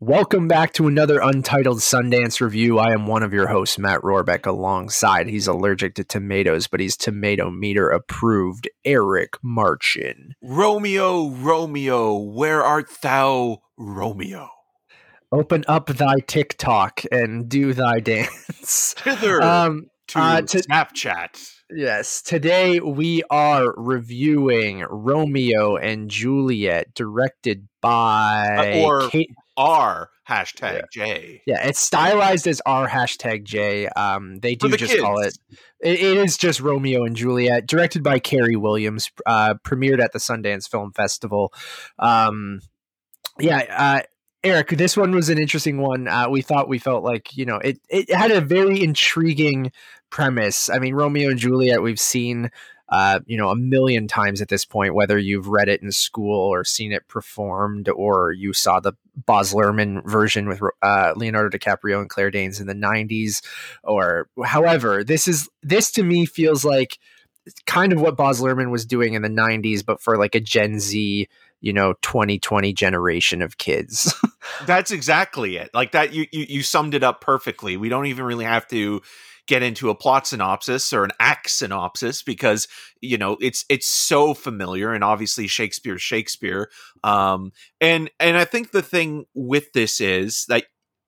Welcome 0.00 0.46
back 0.46 0.74
to 0.74 0.86
another 0.86 1.18
Untitled 1.18 1.78
Sundance 1.78 2.40
review. 2.40 2.78
I 2.78 2.92
am 2.92 3.08
one 3.08 3.24
of 3.24 3.32
your 3.32 3.48
hosts, 3.48 3.80
Matt 3.80 4.00
Rohrbeck, 4.02 4.46
alongside 4.46 5.26
he's 5.26 5.48
allergic 5.48 5.96
to 5.96 6.04
tomatoes, 6.04 6.68
but 6.68 6.78
he's 6.78 6.96
tomato 6.96 7.50
meter 7.50 7.90
approved, 7.90 8.70
Eric 8.84 9.38
Marchin. 9.42 10.34
Romeo, 10.40 11.30
Romeo, 11.30 12.16
where 12.16 12.62
art 12.62 12.86
thou, 13.02 13.58
Romeo? 13.76 14.50
Open 15.32 15.64
up 15.66 15.88
thy 15.88 16.20
TikTok 16.24 17.02
and 17.10 17.48
do 17.48 17.72
thy 17.72 17.98
dance. 17.98 18.94
Hither 19.02 19.42
um, 19.42 19.88
to, 20.06 20.20
uh, 20.20 20.40
to 20.42 20.58
Snapchat. 20.58 21.54
Yes, 21.70 22.22
today 22.22 22.78
we 22.78 23.24
are 23.30 23.74
reviewing 23.76 24.86
Romeo 24.88 25.76
and 25.76 26.08
Juliet, 26.08 26.94
directed 26.94 27.68
by 27.82 28.76
uh, 28.80 28.86
or 28.86 29.08
Kate- 29.10 29.34
R 29.58 30.10
hashtag 30.28 30.72
yeah. 30.74 30.82
J. 30.92 31.42
Yeah, 31.46 31.66
it's 31.66 31.80
stylized 31.80 32.46
as 32.46 32.62
R 32.64 32.88
hashtag 32.88 33.42
J. 33.42 33.88
Um, 33.88 34.38
they 34.38 34.54
do 34.54 34.68
the 34.68 34.76
just 34.76 34.92
kids. 34.92 35.02
call 35.02 35.18
it, 35.18 35.36
it. 35.80 36.00
It 36.00 36.16
is 36.16 36.36
just 36.36 36.60
Romeo 36.60 37.04
and 37.04 37.16
Juliet, 37.16 37.66
directed 37.66 38.04
by 38.04 38.20
Carey 38.20 38.54
Williams, 38.54 39.10
uh, 39.26 39.54
premiered 39.64 40.00
at 40.00 40.12
the 40.12 40.20
Sundance 40.20 40.70
Film 40.70 40.92
Festival. 40.92 41.52
Um, 41.98 42.60
yeah, 43.40 43.64
uh, 43.68 44.02
Eric, 44.44 44.68
this 44.68 44.96
one 44.96 45.10
was 45.10 45.28
an 45.28 45.38
interesting 45.38 45.78
one. 45.78 46.06
Uh, 46.06 46.28
we 46.30 46.40
thought 46.40 46.68
we 46.68 46.78
felt 46.78 47.02
like 47.02 47.36
you 47.36 47.44
know 47.44 47.56
it. 47.56 47.80
It 47.90 48.14
had 48.14 48.30
a 48.30 48.40
very 48.40 48.80
intriguing 48.80 49.72
premise. 50.08 50.70
I 50.70 50.78
mean, 50.78 50.94
Romeo 50.94 51.30
and 51.30 51.38
Juliet. 51.38 51.82
We've 51.82 51.98
seen 51.98 52.50
uh, 52.88 53.20
you 53.26 53.36
know, 53.36 53.50
a 53.50 53.56
million 53.56 54.08
times 54.08 54.40
at 54.40 54.48
this 54.48 54.64
point, 54.64 54.94
whether 54.94 55.18
you've 55.18 55.48
read 55.48 55.68
it 55.68 55.82
in 55.82 55.92
school 55.92 56.48
or 56.48 56.64
seen 56.64 56.92
it 56.92 57.06
performed, 57.06 57.88
or 57.88 58.32
you 58.32 58.52
saw 58.52 58.80
the 58.80 58.94
Baz 59.26 59.52
Luhrmann 59.52 60.04
version 60.08 60.48
with 60.48 60.60
uh, 60.82 61.12
Leonardo 61.16 61.56
DiCaprio 61.56 62.00
and 62.00 62.08
Claire 62.08 62.30
Danes 62.30 62.60
in 62.60 62.66
the 62.66 62.74
'90s, 62.74 63.42
or 63.82 64.28
however, 64.44 65.04
this 65.04 65.28
is 65.28 65.48
this 65.62 65.90
to 65.92 66.02
me 66.02 66.26
feels 66.26 66.64
like 66.64 66.98
kind 67.66 67.92
of 67.92 68.00
what 68.00 68.16
Baz 68.16 68.40
Luhrmann 68.40 68.70
was 68.70 68.86
doing 68.86 69.14
in 69.14 69.22
the 69.22 69.28
'90s, 69.28 69.84
but 69.84 70.00
for 70.00 70.16
like 70.16 70.34
a 70.34 70.40
Gen 70.40 70.80
Z 70.80 71.28
you 71.60 71.72
know 71.72 71.94
2020 72.02 72.72
generation 72.72 73.42
of 73.42 73.58
kids. 73.58 74.14
That's 74.66 74.90
exactly 74.90 75.56
it. 75.56 75.70
Like 75.74 75.92
that 75.92 76.12
you, 76.12 76.26
you 76.32 76.46
you 76.48 76.62
summed 76.62 76.94
it 76.94 77.02
up 77.02 77.20
perfectly. 77.20 77.76
We 77.76 77.88
don't 77.88 78.06
even 78.06 78.24
really 78.24 78.44
have 78.44 78.66
to 78.68 79.02
get 79.48 79.62
into 79.62 79.90
a 79.90 79.94
plot 79.94 80.26
synopsis 80.26 80.92
or 80.92 81.02
an 81.02 81.10
act 81.18 81.50
synopsis 81.50 82.22
because 82.22 82.68
you 83.00 83.18
know 83.18 83.36
it's 83.40 83.64
it's 83.68 83.88
so 83.88 84.34
familiar 84.34 84.92
and 84.92 85.02
obviously 85.02 85.48
Shakespeare 85.48 85.98
Shakespeare. 85.98 86.70
Um 87.02 87.50
and 87.80 88.10
and 88.20 88.36
I 88.36 88.44
think 88.44 88.70
the 88.70 88.82
thing 88.82 89.24
with 89.34 89.72
this 89.72 90.00
is 90.00 90.44
that 90.48 90.64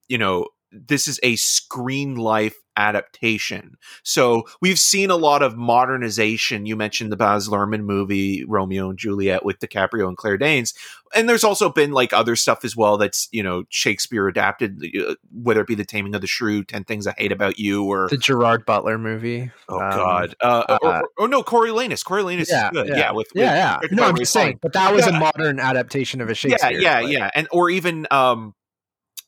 you 0.08 0.18
know 0.18 0.46
this 0.72 1.06
is 1.06 1.20
a 1.22 1.36
screen 1.36 2.16
life 2.16 2.56
adaptation. 2.80 3.76
So 4.02 4.44
we've 4.60 4.78
seen 4.78 5.10
a 5.10 5.16
lot 5.16 5.42
of 5.42 5.56
modernization. 5.56 6.66
You 6.66 6.76
mentioned 6.76 7.12
the 7.12 7.16
Baz 7.16 7.48
Luhrmann 7.48 7.84
movie 7.84 8.44
Romeo 8.44 8.88
and 8.88 8.98
Juliet 8.98 9.44
with 9.44 9.58
DiCaprio 9.58 10.08
and 10.08 10.16
Claire 10.16 10.38
Danes, 10.38 10.74
and 11.14 11.28
there's 11.28 11.44
also 11.44 11.68
been 11.68 11.92
like 11.92 12.12
other 12.12 12.36
stuff 12.36 12.64
as 12.64 12.76
well 12.76 12.96
that's 12.96 13.28
you 13.32 13.42
know 13.42 13.64
Shakespeare 13.68 14.28
adapted, 14.28 14.82
uh, 14.98 15.14
whether 15.32 15.60
it 15.60 15.66
be 15.66 15.74
The 15.74 15.84
Taming 15.84 16.14
of 16.14 16.20
the 16.20 16.26
Shrew, 16.26 16.64
Ten 16.64 16.84
Things 16.84 17.06
I 17.06 17.14
Hate 17.18 17.32
About 17.32 17.58
You, 17.58 17.84
or 17.84 18.08
the 18.08 18.16
Gerard 18.16 18.64
Butler 18.64 18.98
movie. 18.98 19.50
Oh 19.68 19.80
um, 19.80 19.90
God! 19.90 20.34
Uh, 20.40 20.64
uh, 20.68 20.78
or, 20.82 20.88
or, 20.88 21.08
or, 21.18 21.28
no, 21.28 21.42
Coriolanus. 21.42 22.04
Coriolanus 22.04 22.48
yeah, 22.48 22.66
is 22.66 22.70
good. 22.72 22.88
Yeah, 22.88 22.96
yeah 22.96 23.12
with, 23.12 23.28
yeah, 23.34 23.78
with, 23.80 23.90
yeah. 23.92 23.96
No, 23.96 24.04
I'm 24.04 24.16
just 24.16 24.32
saying, 24.32 24.58
but 24.62 24.72
that 24.72 24.94
was 24.94 25.06
yeah. 25.06 25.16
a 25.16 25.20
modern 25.20 25.60
adaptation 25.60 26.20
of 26.20 26.30
a 26.30 26.34
Shakespeare. 26.34 26.80
Yeah, 26.80 27.00
yeah, 27.00 27.08
yeah, 27.08 27.30
and 27.34 27.48
or 27.50 27.70
even 27.70 28.06
um 28.10 28.54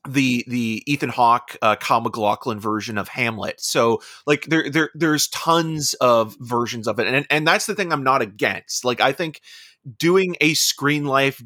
the 0.09 0.45
the 0.49 0.83
Ethan 0.87 1.11
Hawke 1.11 1.57
uh, 1.63 1.77
Kyle 1.77 2.01
MacLachlan 2.01 2.61
version 2.61 2.99
of 2.99 3.09
Hamlet. 3.09 3.61
So 3.61 4.03
like 4.27 4.47
there 4.47 4.69
there 4.69 4.91
there's 4.95 5.29
tons 5.29 5.95
of 5.95 6.37
versions 6.41 6.89
of 6.89 6.99
it, 6.99 7.07
and 7.07 7.27
and 7.31 7.47
that's 7.47 7.67
the 7.67 7.75
thing 7.75 7.93
I'm 7.93 8.05
not 8.05 8.23
against. 8.23 8.85
Like 8.85 9.01
I 9.01 9.13
think 9.13 9.41
doing 9.99 10.37
a 10.41 10.55
screen 10.55 11.05
life 11.05 11.43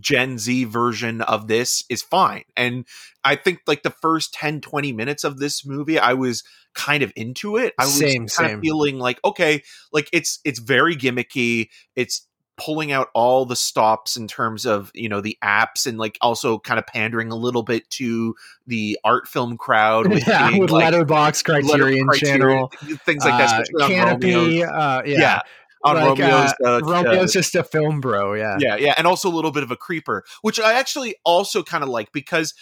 Gen 0.00 0.38
Z 0.38 0.64
version 0.64 1.20
of 1.20 1.48
this 1.48 1.84
is 1.90 2.02
fine, 2.02 2.44
and 2.56 2.86
I 3.24 3.34
think 3.34 3.60
like 3.66 3.82
the 3.82 3.90
first 3.90 4.32
10, 4.34 4.60
20 4.60 4.92
minutes 4.92 5.24
of 5.24 5.38
this 5.38 5.66
movie, 5.66 5.98
I 5.98 6.14
was 6.14 6.44
kind 6.74 7.02
of 7.02 7.12
into 7.16 7.56
it. 7.56 7.74
I 7.78 7.84
was 7.84 7.98
same, 7.98 8.28
kind 8.28 8.48
same. 8.48 8.54
of 8.56 8.60
feeling 8.60 8.98
like 8.98 9.18
okay, 9.24 9.62
like 9.92 10.08
it's 10.12 10.38
it's 10.44 10.60
very 10.60 10.94
gimmicky. 10.94 11.68
It's 11.96 12.26
pulling 12.56 12.90
out 12.90 13.08
all 13.14 13.44
the 13.44 13.56
stops 13.56 14.16
in 14.16 14.26
terms 14.26 14.64
of 14.64 14.90
you 14.94 15.08
know 15.08 15.20
the 15.20 15.36
apps 15.42 15.86
and 15.86 15.98
like 15.98 16.16
also 16.20 16.58
kind 16.58 16.78
of 16.78 16.86
pandering 16.86 17.30
a 17.30 17.36
little 17.36 17.62
bit 17.62 17.88
to 17.90 18.34
the 18.66 18.98
art 19.04 19.28
film 19.28 19.56
crowd 19.56 20.08
with, 20.12 20.26
yeah, 20.26 20.48
being, 20.48 20.62
with 20.62 20.70
like, 20.70 20.92
Letterboxd 20.92 21.44
criterion, 21.44 22.06
criterion 22.06 22.40
channel 22.40 22.72
things 23.04 23.24
like 23.24 23.38
that 23.38 23.60
uh, 23.80 23.88
Kanopy 23.88 24.62
uh, 24.62 25.02
yeah. 25.04 25.18
yeah 25.18 25.40
on 25.84 25.96
like, 25.96 26.18
Romeo's. 26.18 26.54
Uh, 26.64 26.76
uh, 26.76 26.80
Romeo's 26.80 27.32
just 27.32 27.54
a 27.54 27.62
film 27.62 28.00
bro, 28.00 28.34
yeah, 28.34 28.56
yeah, 28.58 28.76
yeah, 28.76 28.94
and 28.96 29.06
also 29.06 29.28
a 29.28 29.34
little 29.34 29.52
bit 29.52 29.62
of 29.62 29.70
a 29.70 29.76
creeper, 29.76 30.24
which 30.42 30.58
I 30.58 30.74
actually 30.74 31.16
also 31.24 31.62
kind 31.62 31.84
of 31.84 31.90
like 31.90 32.12
because 32.12 32.54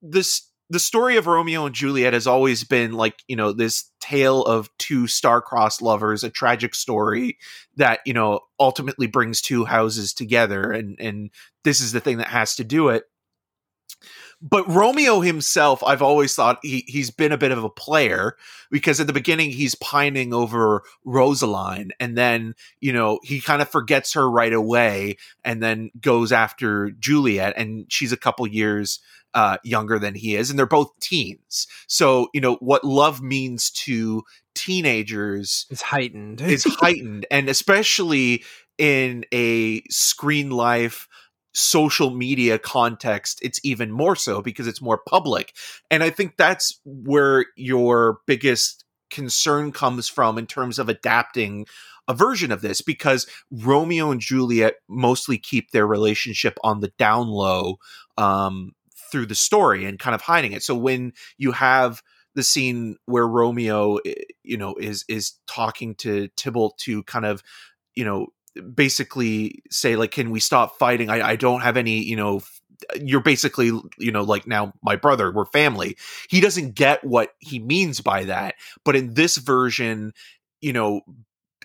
this 0.00 0.48
the 0.70 0.78
story 0.78 1.16
of 1.16 1.26
Romeo 1.26 1.66
and 1.66 1.74
Juliet 1.74 2.14
has 2.14 2.26
always 2.26 2.64
been 2.64 2.92
like, 2.92 3.16
you 3.28 3.36
know, 3.36 3.52
this 3.52 3.90
tale 4.00 4.42
of 4.44 4.70
two 4.78 5.06
star-crossed 5.06 5.82
lovers, 5.82 6.24
a 6.24 6.30
tragic 6.30 6.74
story 6.74 7.38
that, 7.76 8.00
you 8.06 8.14
know, 8.14 8.40
ultimately 8.58 9.06
brings 9.06 9.40
two 9.42 9.64
houses 9.64 10.14
together 10.14 10.72
and 10.72 10.96
and 11.00 11.30
this 11.64 11.80
is 11.80 11.92
the 11.92 12.00
thing 12.00 12.18
that 12.18 12.28
has 12.28 12.56
to 12.56 12.64
do 12.64 12.88
it. 12.88 13.04
But 14.42 14.68
Romeo 14.68 15.20
himself, 15.20 15.82
I've 15.84 16.02
always 16.02 16.34
thought 16.34 16.58
he 16.62 16.84
he's 16.88 17.10
been 17.10 17.30
a 17.30 17.38
bit 17.38 17.52
of 17.52 17.62
a 17.62 17.70
player 17.70 18.36
because 18.70 18.98
at 18.98 19.06
the 19.06 19.12
beginning 19.12 19.50
he's 19.50 19.76
pining 19.76 20.34
over 20.34 20.82
Rosaline 21.04 21.92
and 22.00 22.18
then, 22.18 22.54
you 22.80 22.92
know, 22.92 23.20
he 23.22 23.40
kind 23.40 23.62
of 23.62 23.68
forgets 23.68 24.14
her 24.14 24.28
right 24.28 24.52
away 24.52 25.16
and 25.44 25.62
then 25.62 25.92
goes 26.00 26.32
after 26.32 26.90
Juliet 26.90 27.54
and 27.56 27.86
she's 27.88 28.12
a 28.12 28.16
couple 28.16 28.46
years 28.48 28.98
uh, 29.34 29.58
younger 29.62 29.98
than 29.98 30.14
he 30.14 30.36
is, 30.36 30.50
and 30.50 30.58
they're 30.58 30.66
both 30.66 30.98
teens. 31.00 31.66
So 31.86 32.28
you 32.34 32.40
know 32.40 32.56
what 32.56 32.84
love 32.84 33.22
means 33.22 33.70
to 33.70 34.24
teenagers 34.54 35.66
is 35.70 35.82
heightened. 35.82 36.40
is 36.40 36.64
heightened, 36.80 37.26
and 37.30 37.48
especially 37.48 38.44
in 38.78 39.24
a 39.32 39.82
screen 39.90 40.50
life 40.50 41.08
social 41.54 42.10
media 42.10 42.58
context 42.58 43.38
it's 43.42 43.60
even 43.62 43.90
more 43.90 44.16
so 44.16 44.40
because 44.40 44.66
it's 44.66 44.80
more 44.80 45.00
public 45.06 45.54
and 45.90 46.02
i 46.02 46.10
think 46.10 46.36
that's 46.36 46.80
where 46.84 47.44
your 47.56 48.20
biggest 48.26 48.84
concern 49.10 49.70
comes 49.70 50.08
from 50.08 50.38
in 50.38 50.46
terms 50.46 50.78
of 50.78 50.88
adapting 50.88 51.66
a 52.08 52.14
version 52.14 52.50
of 52.50 52.62
this 52.62 52.80
because 52.80 53.26
Romeo 53.50 54.10
and 54.10 54.20
Juliet 54.20 54.74
mostly 54.88 55.38
keep 55.38 55.70
their 55.70 55.86
relationship 55.86 56.58
on 56.64 56.80
the 56.80 56.88
down 56.98 57.28
low 57.28 57.76
um, 58.18 58.72
through 59.10 59.26
the 59.26 59.34
story 59.34 59.84
and 59.84 59.98
kind 59.98 60.14
of 60.14 60.22
hiding 60.22 60.52
it. 60.52 60.62
So 60.62 60.74
when 60.74 61.12
you 61.36 61.52
have 61.52 62.02
the 62.34 62.42
scene 62.42 62.96
where 63.04 63.26
Romeo, 63.26 63.96
eh, 64.06 64.14
you 64.42 64.56
know, 64.56 64.74
is 64.74 65.04
is 65.08 65.34
talking 65.46 65.94
to 65.96 66.28
Tybalt 66.28 66.78
to 66.78 67.02
kind 67.04 67.26
of, 67.26 67.42
you 67.94 68.04
know, 68.04 68.28
basically 68.74 69.62
say 69.70 69.96
like, 69.96 70.10
"Can 70.10 70.30
we 70.30 70.40
stop 70.40 70.78
fighting? 70.78 71.10
I, 71.10 71.30
I 71.30 71.36
don't 71.36 71.60
have 71.60 71.76
any, 71.76 72.02
you 72.02 72.16
know." 72.16 72.42
You're 73.00 73.22
basically, 73.22 73.66
you 73.96 74.10
know, 74.10 74.24
like 74.24 74.44
now 74.48 74.72
my 74.82 74.96
brother, 74.96 75.30
we're 75.30 75.44
family. 75.44 75.96
He 76.28 76.40
doesn't 76.40 76.74
get 76.74 77.04
what 77.04 77.30
he 77.38 77.60
means 77.60 78.00
by 78.00 78.24
that. 78.24 78.56
But 78.84 78.96
in 78.96 79.14
this 79.14 79.36
version, 79.36 80.12
you 80.60 80.72
know, 80.72 81.02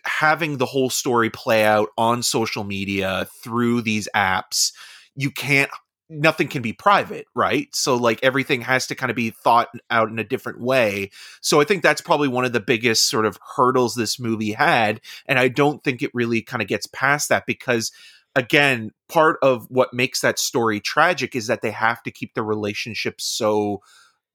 having 0.05 0.57
the 0.57 0.67
whole 0.67 0.91
story 0.91 1.31
play 1.31 1.65
out 1.65 1.89
on 1.97 2.21
social 2.21 2.63
media 2.63 3.27
through 3.43 3.81
these 3.81 4.07
apps, 4.15 4.73
you 5.15 5.31
can't 5.31 5.71
nothing 6.09 6.47
can 6.47 6.61
be 6.61 6.73
private, 6.73 7.27
right? 7.35 7.67
So 7.73 7.95
like 7.95 8.23
everything 8.23 8.61
has 8.61 8.87
to 8.87 8.95
kind 8.95 9.09
of 9.09 9.15
be 9.15 9.29
thought 9.29 9.69
out 9.89 10.09
in 10.09 10.19
a 10.19 10.23
different 10.23 10.61
way. 10.61 11.11
So 11.41 11.59
I 11.59 11.65
think 11.65 11.83
that's 11.83 12.01
probably 12.01 12.27
one 12.27 12.45
of 12.45 12.53
the 12.53 12.59
biggest 12.59 13.09
sort 13.09 13.25
of 13.25 13.37
hurdles 13.55 13.95
this 13.95 14.19
movie 14.19 14.53
had 14.53 15.01
and 15.25 15.37
I 15.37 15.49
don't 15.49 15.83
think 15.83 16.01
it 16.01 16.11
really 16.13 16.41
kind 16.41 16.61
of 16.61 16.67
gets 16.67 16.87
past 16.87 17.29
that 17.29 17.45
because 17.45 17.91
again, 18.35 18.91
part 19.09 19.39
of 19.41 19.65
what 19.69 19.93
makes 19.93 20.21
that 20.21 20.39
story 20.39 20.79
tragic 20.79 21.35
is 21.35 21.47
that 21.47 21.61
they 21.61 21.71
have 21.71 22.03
to 22.03 22.11
keep 22.11 22.35
the 22.35 22.43
relationship 22.43 23.19
so 23.19 23.81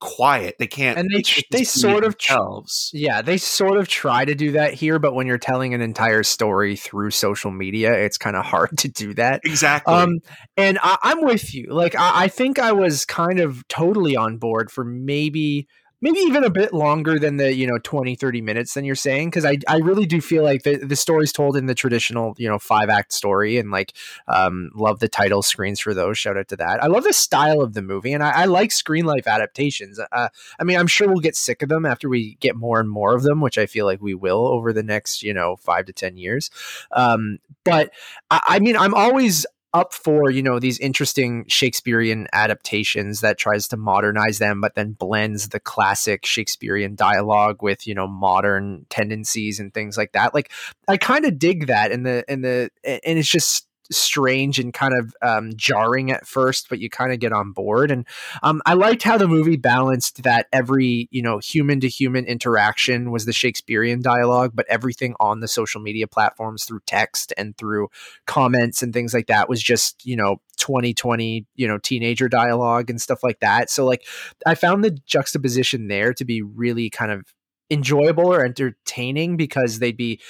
quiet. 0.03 0.57
They 0.59 0.67
can't, 0.67 0.99
and 0.99 1.09
they 1.09 1.23
they, 1.53 1.63
sort 1.63 2.05
of 2.05 2.15
themselves. 2.19 2.91
yeah, 2.93 3.23
they 3.23 3.39
sort 3.39 3.79
of 3.79 3.87
try 3.87 4.25
to 4.25 4.35
do 4.35 4.51
that 4.53 4.75
here, 4.75 4.99
but 4.99 5.15
when 5.15 5.29
you're 5.29 5.39
telling 5.39 5.75
an 5.75 5.81
entire 5.81 6.25
story 6.25 6.75
through 6.75 7.13
social 7.13 7.53
media, 7.53 7.93
it's 7.93 8.19
kind 8.19 8.35
of 8.35 8.45
hard 8.45 8.71
to 8.79 8.89
do 8.89 9.15
that. 9.15 9.41
Exactly. 9.45 9.95
Um, 9.95 10.19
and 10.57 10.79
I, 10.83 10.99
am 11.05 11.25
with 11.25 11.55
you. 11.55 11.69
Like 11.71 11.95
I, 11.95 12.25
I 12.25 12.29
think 12.29 12.59
I 12.59 12.73
was 12.73 13.05
kind 13.05 13.39
of 13.39 13.67
totally 13.69 14.17
on 14.17 14.39
board 14.39 14.73
for 14.73 14.85
maybe 14.85 15.69
maybe 16.03 16.19
even 16.19 16.45
a 16.45 16.51
bit 16.51 16.75
longer 16.75 17.19
than 17.19 17.37
the 17.37 17.55
you 17.55 17.67
know 17.67 17.79
20 17.79 18.17
30 18.17 18.43
minutes 18.43 18.75
than 18.75 18.85
you're 18.85 18.95
saying 18.95 19.31
because 19.31 19.45
I, 19.45 19.59
I 19.69 19.79
really 19.79 20.05
do 20.05 20.21
feel 20.21 20.43
like 20.43 20.65
the, 20.65 20.77
the 20.77 20.97
story's 20.97 21.33
told 21.33 21.57
in 21.57 21.67
the 21.67 21.75
traditional 21.75 22.35
you 22.37 22.49
know 22.49 22.59
five 22.59 22.91
act 22.91 23.13
story 23.13 23.57
and 23.57 23.71
like 23.71 23.95
um, 24.29 24.71
love 24.75 24.99
the 24.99 25.09
title 25.09 25.43
screens 25.43 25.81
for 25.81 25.95
those 25.95 26.19
shout 26.19 26.37
out 26.37 26.49
to 26.49 26.57
that. 26.57 26.83
I 26.83 26.89
love 26.89 27.05
the 27.05 27.13
style 27.13 27.63
of 27.63 27.73
the 27.73 27.83
movie 27.83 28.13
and 28.13 28.23
i, 28.23 28.43
I 28.43 28.45
like 28.45 28.73
screen 28.73 29.07
life 29.07 29.27
adaptations. 29.27 29.99
Uh, 29.99 30.29
i 30.59 30.65
mean 30.65 30.79
i'm 30.79 30.87
sure 30.89 31.09
we'll 31.09 31.21
get 31.21 31.37
sick 31.37 31.63
of 31.63 31.69
them 31.69 31.87
after 31.87 32.09
we 32.09 32.37
get 32.41 32.57
more 32.57 32.81
and 32.81 32.91
more 32.91 33.15
of 33.15 33.23
them 33.23 33.41
which 33.41 33.57
i 33.57 33.67
feel 33.67 33.87
like 33.87 34.03
we 34.03 34.15
will 34.15 34.47
over 34.47 34.73
the 34.73 34.83
next 34.83 35.23
you 35.23 35.33
know 35.33 35.57
five 35.57 35.87
to 35.87 35.93
ten 35.93 36.17
years. 36.17 36.51
Um, 36.91 37.39
but 37.65 37.93
I, 38.31 38.41
I 38.47 38.59
mean 38.59 38.77
i'm 38.77 38.95
always 38.95 39.47
up 39.75 39.93
for 39.93 40.31
you 40.31 40.43
know 40.43 40.59
these 40.59 40.79
interesting 40.79 41.45
shakespearean 41.49 42.27
adaptations 42.33 43.21
that 43.21 43.39
tries 43.39 43.67
to 43.69 43.77
modernize 43.77 44.39
them 44.39 44.61
but 44.61 44.75
then 44.75 44.93
blends 44.93 45.49
the 45.49 45.61
classic 45.61 46.27
shakespearean 46.27 46.95
dialogue 46.95 47.63
with 47.63 47.87
you 47.87 47.95
know 47.95 48.07
modern 48.07 48.85
tendencies 48.91 49.59
and 49.59 49.73
things 49.73 49.97
like 49.97 50.13
that. 50.13 50.35
Like 50.35 50.51
i 50.89 50.97
kind 50.97 51.25
of 51.25 51.39
dig 51.39 51.67
that 51.67 51.93
and 51.93 52.05
the 52.05 52.25
and 52.29 52.45
the 52.45 52.71
and 52.85 53.19
it's 53.19 53.29
just 53.29 53.67
strange 53.97 54.59
and 54.59 54.73
kind 54.73 54.95
of 54.95 55.15
um, 55.23 55.53
jarring 55.57 56.11
at 56.11 56.27
first, 56.27 56.69
but 56.69 56.79
you 56.79 56.91
kind 56.91 57.13
of 57.13 57.21
get 57.21 57.33
on 57.33 57.53
board. 57.53 57.91
And 57.91 58.07
um, 58.43 58.63
I 58.67 58.75
liked 58.75 59.03
how 59.03 59.19
the 59.19 59.29
movie 59.29 59.57
balanced 59.57 60.23
that 60.23 60.47
every 60.53 61.09
you 61.11 61.23
know 61.23 61.39
human 61.39 61.81
to 61.81 61.89
human 61.89 62.25
interaction 62.25 63.11
was 63.11 63.25
the 63.25 63.33
Shakespearean 63.33 64.03
dialogue, 64.03 64.53
but 64.55 64.67
everything 64.69 65.15
on 65.21 65.41
the 65.41 65.49
social 65.49 65.81
media 65.81 66.07
platforms 66.07 66.65
through 66.65 66.81
text 66.87 67.33
and 67.37 67.57
through 67.57 67.89
comments 68.27 68.83
and 68.83 68.93
things 68.93 69.15
like 69.15 69.27
that 69.27 69.49
was 69.49 69.63
just 69.63 70.05
you 70.05 70.17
know 70.17 70.41
2020 70.59 71.47
you 71.57 71.67
know 71.67 71.79
teenager 71.79 72.29
dialogue 72.29 72.91
and 72.91 73.01
stuff 73.01 73.23
like 73.23 73.41
that. 73.41 73.71
So 73.71 73.85
like 73.85 74.07
I 74.47 74.55
found 74.55 74.85
the 74.85 74.91
juxtaposition 74.91 75.89
there 75.89 76.13
to 76.15 76.25
be 76.25 76.43
really 76.43 76.91
kind 76.91 77.11
of 77.11 77.25
enjoyable 77.73 78.27
or 78.27 78.45
entertaining 78.45 79.37
because 79.37 79.79
they'd 79.79 79.97
be 79.97 80.21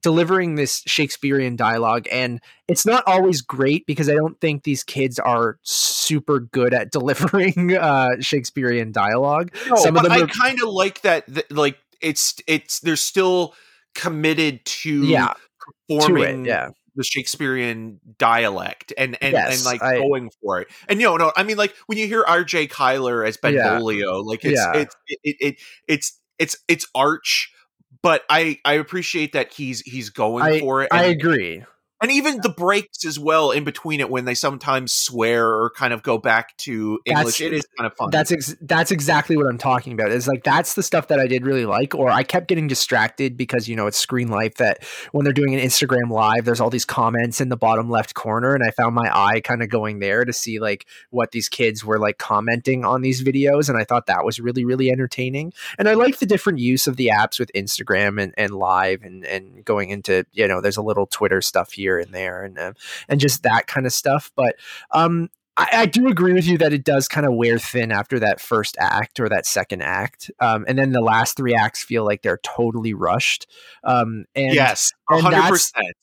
delivering 0.00 0.54
this 0.54 0.82
Shakespearean 0.86 1.56
dialogue. 1.56 2.06
And 2.12 2.40
it's 2.68 2.84
not 2.84 3.02
always 3.06 3.40
great 3.40 3.86
because 3.86 4.08
I 4.10 4.14
don't 4.14 4.38
think 4.40 4.64
these 4.64 4.84
kids 4.84 5.18
are 5.18 5.58
super 5.62 6.40
good 6.40 6.74
at 6.74 6.92
delivering 6.92 7.76
uh, 7.76 8.10
Shakespearean 8.20 8.92
dialogue. 8.92 9.52
No, 9.68 9.76
Some 9.76 9.96
of 9.96 10.02
them 10.02 10.12
I 10.12 10.26
kind 10.26 10.62
of 10.62 10.68
like 10.68 11.00
that, 11.00 11.26
that, 11.28 11.50
like, 11.50 11.78
it's, 12.02 12.34
it's, 12.46 12.80
they're 12.80 12.96
still 12.96 13.54
committed 13.94 14.64
to 14.64 15.04
yeah, 15.04 15.32
performing. 15.88 16.44
To 16.44 16.50
it, 16.50 16.52
yeah 16.52 16.68
the 16.96 17.04
Shakespearean 17.04 18.00
dialect 18.18 18.92
and 18.98 19.16
and, 19.22 19.32
yes, 19.32 19.58
and 19.58 19.64
like 19.64 19.80
I, 19.80 19.98
going 19.98 20.28
for 20.42 20.60
it. 20.60 20.68
And 20.88 21.00
you 21.00 21.06
know, 21.06 21.16
no, 21.16 21.32
I 21.36 21.44
mean 21.44 21.56
like 21.56 21.72
when 21.86 21.98
you 21.98 22.06
hear 22.08 22.24
RJ 22.24 22.72
Cyler 22.72 23.24
as 23.24 23.36
Benvolio, 23.36 24.16
yeah, 24.16 24.22
like 24.24 24.44
it's, 24.44 24.60
yeah. 24.60 24.80
it's 24.80 24.96
it, 25.06 25.18
it, 25.22 25.36
it, 25.40 25.56
it's 25.86 26.19
it's 26.40 26.56
it's 26.66 26.86
arch, 26.94 27.52
but 28.02 28.22
I 28.28 28.58
I 28.64 28.74
appreciate 28.74 29.34
that 29.34 29.52
he's 29.52 29.80
he's 29.82 30.10
going 30.10 30.42
I, 30.42 30.58
for 30.58 30.82
it. 30.82 30.88
And, 30.90 31.00
I 31.00 31.04
agree 31.04 31.64
and 32.00 32.10
even 32.10 32.40
the 32.40 32.48
breaks 32.48 33.04
as 33.04 33.18
well 33.18 33.50
in 33.50 33.64
between 33.64 34.00
it 34.00 34.08
when 34.08 34.24
they 34.24 34.34
sometimes 34.34 34.92
swear 34.92 35.46
or 35.46 35.70
kind 35.70 35.92
of 35.92 36.02
go 36.02 36.16
back 36.16 36.56
to 36.58 36.98
English. 37.04 37.38
That's, 37.38 37.40
it 37.40 37.52
is 37.52 37.66
kind 37.76 37.86
of 37.86 37.96
fun. 37.96 38.10
That's 38.10 38.32
ex- 38.32 38.56
that's 38.62 38.90
exactly 38.90 39.36
what 39.36 39.46
I'm 39.46 39.58
talking 39.58 39.92
about. 39.92 40.10
Is 40.10 40.26
like 40.26 40.42
that's 40.42 40.74
the 40.74 40.82
stuff 40.82 41.08
that 41.08 41.20
I 41.20 41.26
did 41.26 41.44
really 41.44 41.66
like. 41.66 41.94
Or 41.94 42.10
I 42.10 42.22
kept 42.22 42.48
getting 42.48 42.68
distracted 42.68 43.36
because 43.36 43.68
you 43.68 43.76
know 43.76 43.86
it's 43.86 43.98
Screen 43.98 44.28
Life 44.28 44.54
that 44.56 44.82
when 45.12 45.24
they're 45.24 45.34
doing 45.34 45.54
an 45.54 45.60
Instagram 45.60 46.10
live, 46.10 46.46
there's 46.46 46.60
all 46.60 46.70
these 46.70 46.86
comments 46.86 47.40
in 47.40 47.50
the 47.50 47.56
bottom 47.56 47.90
left 47.90 48.14
corner, 48.14 48.54
and 48.54 48.64
I 48.64 48.70
found 48.70 48.94
my 48.94 49.10
eye 49.12 49.40
kind 49.40 49.62
of 49.62 49.68
going 49.68 49.98
there 49.98 50.24
to 50.24 50.32
see 50.32 50.58
like 50.58 50.86
what 51.10 51.32
these 51.32 51.50
kids 51.50 51.84
were 51.84 51.98
like 51.98 52.16
commenting 52.16 52.84
on 52.84 53.02
these 53.02 53.22
videos, 53.22 53.68
and 53.68 53.76
I 53.76 53.84
thought 53.84 54.06
that 54.06 54.24
was 54.24 54.40
really 54.40 54.64
really 54.64 54.90
entertaining. 54.90 55.52
And 55.78 55.86
I 55.86 55.94
like 55.94 56.18
the 56.18 56.26
different 56.26 56.60
use 56.60 56.86
of 56.86 56.96
the 56.96 57.08
apps 57.08 57.38
with 57.38 57.50
Instagram 57.54 58.20
and, 58.22 58.32
and 58.38 58.52
live 58.54 59.02
and 59.02 59.26
and 59.26 59.64
going 59.66 59.90
into 59.90 60.24
you 60.32 60.48
know 60.48 60.62
there's 60.62 60.78
a 60.78 60.82
little 60.82 61.06
Twitter 61.06 61.42
stuff 61.42 61.72
here 61.72 61.89
here 61.90 61.98
and 61.98 62.12
there 62.12 62.44
and 62.44 62.58
uh, 62.58 62.72
and 63.08 63.20
just 63.20 63.42
that 63.42 63.66
kind 63.66 63.86
of 63.86 63.92
stuff. 63.92 64.30
But 64.36 64.56
um, 64.90 65.28
I, 65.56 65.68
I, 65.72 65.86
do 65.86 66.08
agree 66.08 66.32
with 66.32 66.46
you 66.46 66.58
that 66.58 66.72
it 66.72 66.84
does 66.84 67.08
kind 67.08 67.26
of 67.26 67.34
wear 67.34 67.58
thin 67.58 67.90
after 67.92 68.18
that 68.20 68.40
first 68.40 68.76
act 68.78 69.18
or 69.20 69.28
that 69.28 69.46
second 69.46 69.82
act, 69.82 70.30
um, 70.40 70.64
and 70.68 70.78
then 70.78 70.92
the 70.92 71.00
last 71.00 71.36
three 71.36 71.54
acts 71.54 71.82
feel 71.82 72.04
like 72.04 72.22
they're 72.22 72.40
totally 72.42 72.94
rushed. 72.94 73.46
Um, 73.84 74.26
and 74.34 74.54
yes, 74.54 74.92
hundred 75.08 75.42
percent. 75.42 75.96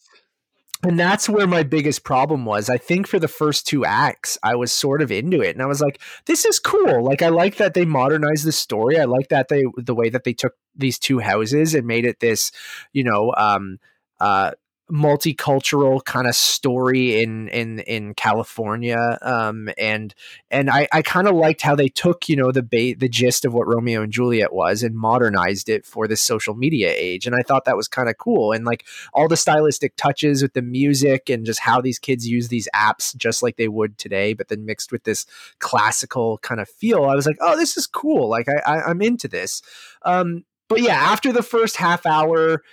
And 0.84 1.00
that's 1.00 1.28
where 1.28 1.48
my 1.48 1.64
biggest 1.64 2.04
problem 2.04 2.46
was. 2.46 2.70
I 2.70 2.78
think 2.78 3.08
for 3.08 3.18
the 3.18 3.28
first 3.28 3.66
two 3.66 3.84
acts, 3.84 4.38
I 4.44 4.54
was 4.54 4.72
sort 4.72 5.02
of 5.02 5.12
into 5.12 5.42
it, 5.42 5.56
and 5.56 5.64
I 5.64 5.66
was 5.66 5.82
like, 5.82 6.00
"This 6.28 6.46
is 6.46 6.60
cool." 6.60 7.04
Like, 7.04 7.24
I 7.24 7.30
like 7.30 7.58
that 7.58 7.74
they 7.74 7.84
modernized 7.84 8.46
the 8.46 8.52
story. 8.52 9.00
I 9.00 9.06
like 9.06 9.30
that 9.30 9.48
they 9.48 9.64
the 9.76 9.96
way 9.96 10.10
that 10.10 10.24
they 10.24 10.34
took 10.34 10.54
these 10.76 11.00
two 11.00 11.18
houses 11.18 11.74
and 11.74 11.88
made 11.88 12.06
it 12.06 12.20
this, 12.20 12.52
you 12.94 13.04
know, 13.04 13.34
um, 13.36 13.80
uh, 14.20 14.52
multicultural 14.92 16.04
kind 16.06 16.28
of 16.28 16.36
story 16.36 17.22
in 17.22 17.50
in 17.50 17.80
in 17.80 18.14
California 18.14 19.18
um 19.22 19.68
and 19.78 20.16
and 20.50 20.70
I 20.70 20.88
I 20.94 21.02
kind 21.02 21.28
of 21.28 21.36
liked 21.36 21.62
how 21.62 21.76
they 21.76 21.90
took 21.90 22.30
you 22.30 22.38
know 22.38 22.54
the 22.54 22.64
ba- 22.64 22.96
the 22.98 23.10
gist 23.10 23.44
of 23.44 23.54
what 23.54 23.68
Romeo 23.68 24.02
and 24.02 24.14
Juliet 24.14 24.54
was 24.54 24.84
and 24.84 24.96
modernized 24.96 25.68
it 25.68 25.86
for 25.86 26.08
this 26.08 26.22
social 26.22 26.56
media 26.56 26.90
age 26.96 27.28
and 27.28 27.36
I 27.36 27.44
thought 27.46 27.66
that 27.66 27.76
was 27.76 27.90
kind 27.90 28.08
of 28.08 28.18
cool 28.18 28.54
and 28.54 28.64
like 28.64 28.86
all 29.14 29.28
the 29.28 29.36
stylistic 29.36 29.98
touches 29.98 30.42
with 30.42 30.54
the 30.54 30.62
music 30.62 31.30
and 31.30 31.46
just 31.46 31.60
how 31.60 31.82
these 31.82 32.00
kids 32.00 32.26
use 32.26 32.48
these 32.48 32.70
apps 32.74 33.14
just 33.14 33.44
like 33.44 33.58
they 33.58 33.68
would 33.68 33.98
today 33.98 34.32
but 34.32 34.48
then 34.48 34.66
mixed 34.66 34.94
with 34.94 35.04
this 35.04 35.26
classical 35.60 36.38
kind 36.38 36.62
of 36.62 36.70
feel 36.70 37.04
I 37.04 37.16
was 37.16 37.26
like 37.26 37.38
oh 37.42 37.58
this 37.58 37.76
is 37.76 37.88
cool 37.88 38.30
like 38.30 38.48
I, 38.48 38.76
I 38.76 38.82
I'm 38.84 39.02
into 39.02 39.28
this. 39.28 39.62
Um 40.04 40.46
but 40.70 40.80
yeah 40.80 40.96
after 40.96 41.34
the 41.34 41.44
first 41.44 41.76
half 41.76 42.06
hour 42.06 42.64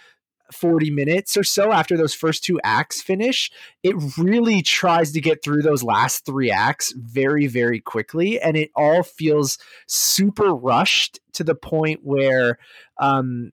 40 0.55 0.91
minutes 0.91 1.37
or 1.37 1.45
so 1.45 1.73
after 1.73 1.97
those 1.97 2.15
first 2.15 2.45
two 2.45 2.61
acts 2.65 3.03
finish, 3.03 3.51
it 3.83 3.95
really 4.17 4.63
tries 4.63 5.13
to 5.13 5.21
get 5.21 5.43
through 5.43 5.63
those 5.63 5.83
last 5.83 6.25
three 6.25 6.51
acts 6.51 6.93
very, 6.97 7.47
very 7.47 7.81
quickly. 7.81 8.41
And 8.41 8.57
it 8.57 8.71
all 8.75 9.03
feels 9.03 9.59
super 9.87 10.55
rushed 10.55 11.21
to 11.35 11.45
the 11.45 11.55
point 11.55 12.01
where, 12.03 12.59
um, 12.99 13.53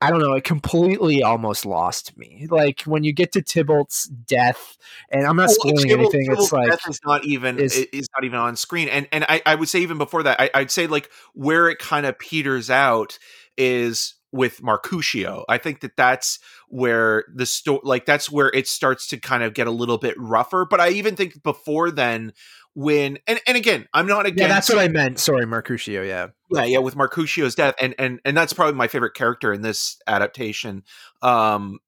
I 0.00 0.10
don't 0.10 0.20
know, 0.20 0.34
it 0.34 0.44
completely 0.44 1.22
almost 1.22 1.64
lost 1.64 2.16
me. 2.18 2.46
Like 2.50 2.82
when 2.82 3.02
you 3.02 3.12
get 3.12 3.32
to 3.32 3.42
Tybalt's 3.42 4.04
death, 4.04 4.76
and 5.10 5.26
I'm 5.26 5.36
not 5.36 5.48
well, 5.48 5.54
spoiling 5.54 5.88
Tybalt, 5.88 6.14
anything. 6.14 6.30
Tybalt's 6.30 6.44
it's 6.44 6.52
like 6.52 6.70
death 6.70 6.88
is 6.88 7.00
not 7.04 7.24
even 7.24 7.58
is, 7.58 7.76
is 7.76 8.08
not 8.14 8.24
even 8.24 8.38
on 8.38 8.56
screen. 8.56 8.88
And 8.88 9.08
and 9.10 9.24
I, 9.28 9.40
I 9.46 9.54
would 9.54 9.68
say 9.68 9.80
even 9.80 9.96
before 9.96 10.22
that, 10.24 10.38
I, 10.38 10.50
I'd 10.54 10.70
say 10.70 10.86
like 10.86 11.10
where 11.32 11.68
it 11.68 11.78
kind 11.78 12.04
of 12.04 12.18
peters 12.18 12.68
out 12.68 13.18
is 13.56 14.14
with 14.36 14.62
Mercutio. 14.62 15.44
I 15.48 15.58
think 15.58 15.80
that 15.80 15.96
that's 15.96 16.38
where 16.68 17.24
the 17.34 17.46
story, 17.46 17.80
like 17.82 18.06
that's 18.06 18.30
where 18.30 18.50
it 18.54 18.68
starts 18.68 19.08
to 19.08 19.18
kind 19.18 19.42
of 19.42 19.54
get 19.54 19.66
a 19.66 19.70
little 19.70 19.98
bit 19.98 20.14
rougher. 20.18 20.66
But 20.68 20.80
I 20.80 20.90
even 20.90 21.16
think 21.16 21.42
before 21.42 21.90
then, 21.90 22.32
when 22.74 23.18
and 23.26 23.40
and 23.46 23.56
again, 23.56 23.88
I'm 23.94 24.06
not 24.06 24.26
against. 24.26 24.42
Yeah, 24.42 24.48
that's 24.48 24.68
what 24.68 24.78
I 24.78 24.88
meant. 24.88 25.18
Sorry, 25.18 25.46
Mercutio. 25.46 26.02
Yeah, 26.02 26.28
yeah, 26.50 26.64
yeah. 26.64 26.78
With 26.78 26.94
Mercutio's 26.94 27.54
death, 27.54 27.74
and 27.80 27.94
and 27.98 28.20
and 28.24 28.36
that's 28.36 28.52
probably 28.52 28.74
my 28.74 28.88
favorite 28.88 29.14
character 29.14 29.52
in 29.52 29.62
this 29.62 29.98
adaptation. 30.06 30.84
Um, 31.22 31.78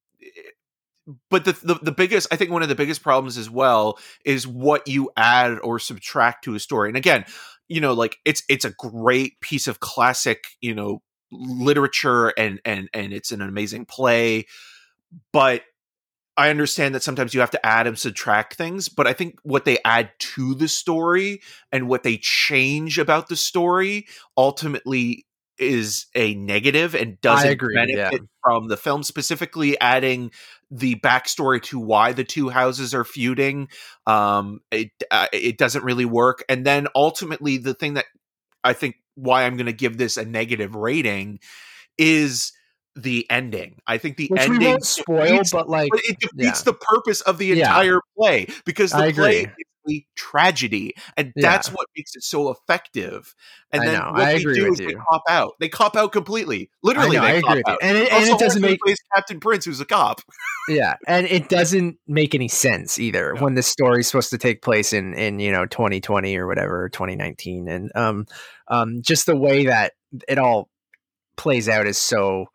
but 1.29 1.45
the, 1.45 1.53
the, 1.63 1.75
the 1.81 1.91
biggest 1.91 2.27
i 2.31 2.35
think 2.35 2.51
one 2.51 2.61
of 2.61 2.69
the 2.69 2.75
biggest 2.75 3.01
problems 3.01 3.35
as 3.37 3.49
well 3.49 3.97
is 4.25 4.45
what 4.45 4.87
you 4.87 5.09
add 5.17 5.57
or 5.63 5.79
subtract 5.79 6.43
to 6.43 6.53
a 6.53 6.59
story 6.59 6.87
and 6.87 6.97
again 6.97 7.25
you 7.67 7.81
know 7.81 7.93
like 7.93 8.17
it's 8.25 8.43
it's 8.49 8.65
a 8.65 8.71
great 8.71 9.39
piece 9.41 9.67
of 9.67 9.79
classic 9.79 10.43
you 10.61 10.75
know 10.75 11.01
literature 11.31 12.29
and 12.29 12.59
and 12.65 12.89
and 12.93 13.13
it's 13.13 13.31
an 13.31 13.41
amazing 13.41 13.85
play 13.85 14.45
but 15.31 15.63
I 16.37 16.49
understand 16.49 16.95
that 16.95 17.03
sometimes 17.03 17.33
you 17.33 17.41
have 17.41 17.51
to 17.51 17.65
add 17.65 17.85
and 17.85 17.99
subtract 17.99 18.53
things, 18.53 18.87
but 18.87 19.05
I 19.05 19.11
think 19.11 19.39
what 19.43 19.65
they 19.65 19.77
add 19.83 20.11
to 20.19 20.55
the 20.55 20.69
story 20.69 21.41
and 21.69 21.89
what 21.89 22.03
they 22.03 22.15
change 22.15 22.97
about 22.97 23.27
the 23.27 23.35
story 23.35 24.07
ultimately 24.37 25.25
is 25.57 26.05
a 26.15 26.33
negative 26.35 26.95
and 26.95 27.19
doesn't 27.19 27.51
agree, 27.51 27.75
benefit 27.75 28.21
yeah. 28.21 28.27
from 28.41 28.69
the 28.69 28.77
film 28.77 29.03
specifically 29.03 29.77
adding 29.81 30.31
the 30.71 30.95
backstory 30.95 31.61
to 31.63 31.77
why 31.77 32.13
the 32.13 32.23
two 32.23 32.47
houses 32.47 32.93
are 32.93 33.03
feuding 33.03 33.67
um 34.07 34.61
it 34.71 34.91
uh, 35.11 35.25
it 35.33 35.57
doesn't 35.57 35.83
really 35.83 36.05
work 36.05 36.43
and 36.47 36.65
then 36.65 36.87
ultimately 36.95 37.57
the 37.57 37.73
thing 37.73 37.95
that 37.95 38.05
i 38.63 38.71
think 38.71 38.95
why 39.21 39.43
I'm 39.43 39.57
going 39.57 39.67
to 39.67 39.73
give 39.73 39.97
this 39.97 40.17
a 40.17 40.25
negative 40.25 40.75
rating 40.75 41.39
is 41.97 42.51
the 42.95 43.25
ending. 43.29 43.79
I 43.87 43.97
think 43.97 44.17
the 44.17 44.27
Which 44.27 44.41
ending 44.41 44.59
we 44.59 44.65
won't 44.67 44.85
spoil, 44.85 45.25
defeats, 45.25 45.51
but 45.51 45.69
like 45.69 45.91
but 45.91 46.01
it 46.03 46.17
defeats 46.19 46.61
yeah. 46.61 46.71
the 46.71 46.73
purpose 46.73 47.21
of 47.21 47.37
the 47.37 47.47
yeah. 47.47 47.67
entire 47.67 47.99
play 48.17 48.47
because 48.65 48.91
the 48.91 49.11
play 49.13 49.51
tragedy, 50.15 50.93
and 51.17 51.33
yeah. 51.35 51.41
that's 51.41 51.69
what 51.69 51.87
makes 51.95 52.15
it 52.15 52.23
so 52.23 52.49
effective. 52.49 53.33
And 53.71 53.83
I 53.83 53.85
then 53.85 53.99
know. 53.99 54.11
what 54.11 54.21
I 54.21 54.33
they 54.33 54.43
do 54.43 54.71
is 54.71 54.79
you. 54.79 54.87
they 54.87 54.93
cop 54.93 55.23
out. 55.29 55.53
They 55.59 55.69
cop 55.69 55.95
out 55.95 56.11
completely. 56.11 56.69
Literally, 56.83 57.17
know, 57.17 57.23
they 57.23 57.41
cop 57.41 57.57
out. 57.67 57.79
And 57.81 57.97
it, 57.97 58.11
and 58.11 58.29
it 58.29 58.39
doesn't 58.39 58.61
make 58.61 58.79
Captain 59.15 59.39
Prince, 59.39 59.65
who's 59.65 59.79
a 59.79 59.85
cop. 59.85 60.21
yeah, 60.67 60.95
and 61.07 61.25
it 61.27 61.49
doesn't 61.49 61.97
make 62.07 62.33
any 62.35 62.47
sense 62.47 62.99
either 62.99 63.35
when 63.35 63.55
the 63.55 63.63
story's 63.63 64.07
supposed 64.07 64.29
to 64.31 64.37
take 64.37 64.61
place 64.61 64.93
in 64.93 65.13
in 65.13 65.39
you 65.39 65.51
know 65.51 65.65
2020 65.65 66.35
or 66.37 66.47
whatever 66.47 66.89
2019, 66.89 67.67
and 67.67 67.91
um 67.95 68.25
um 68.67 69.01
just 69.01 69.25
the 69.25 69.35
way 69.35 69.65
that 69.65 69.93
it 70.27 70.37
all 70.37 70.69
plays 71.37 71.69
out 71.69 71.87
is 71.87 71.97
so 71.97 72.47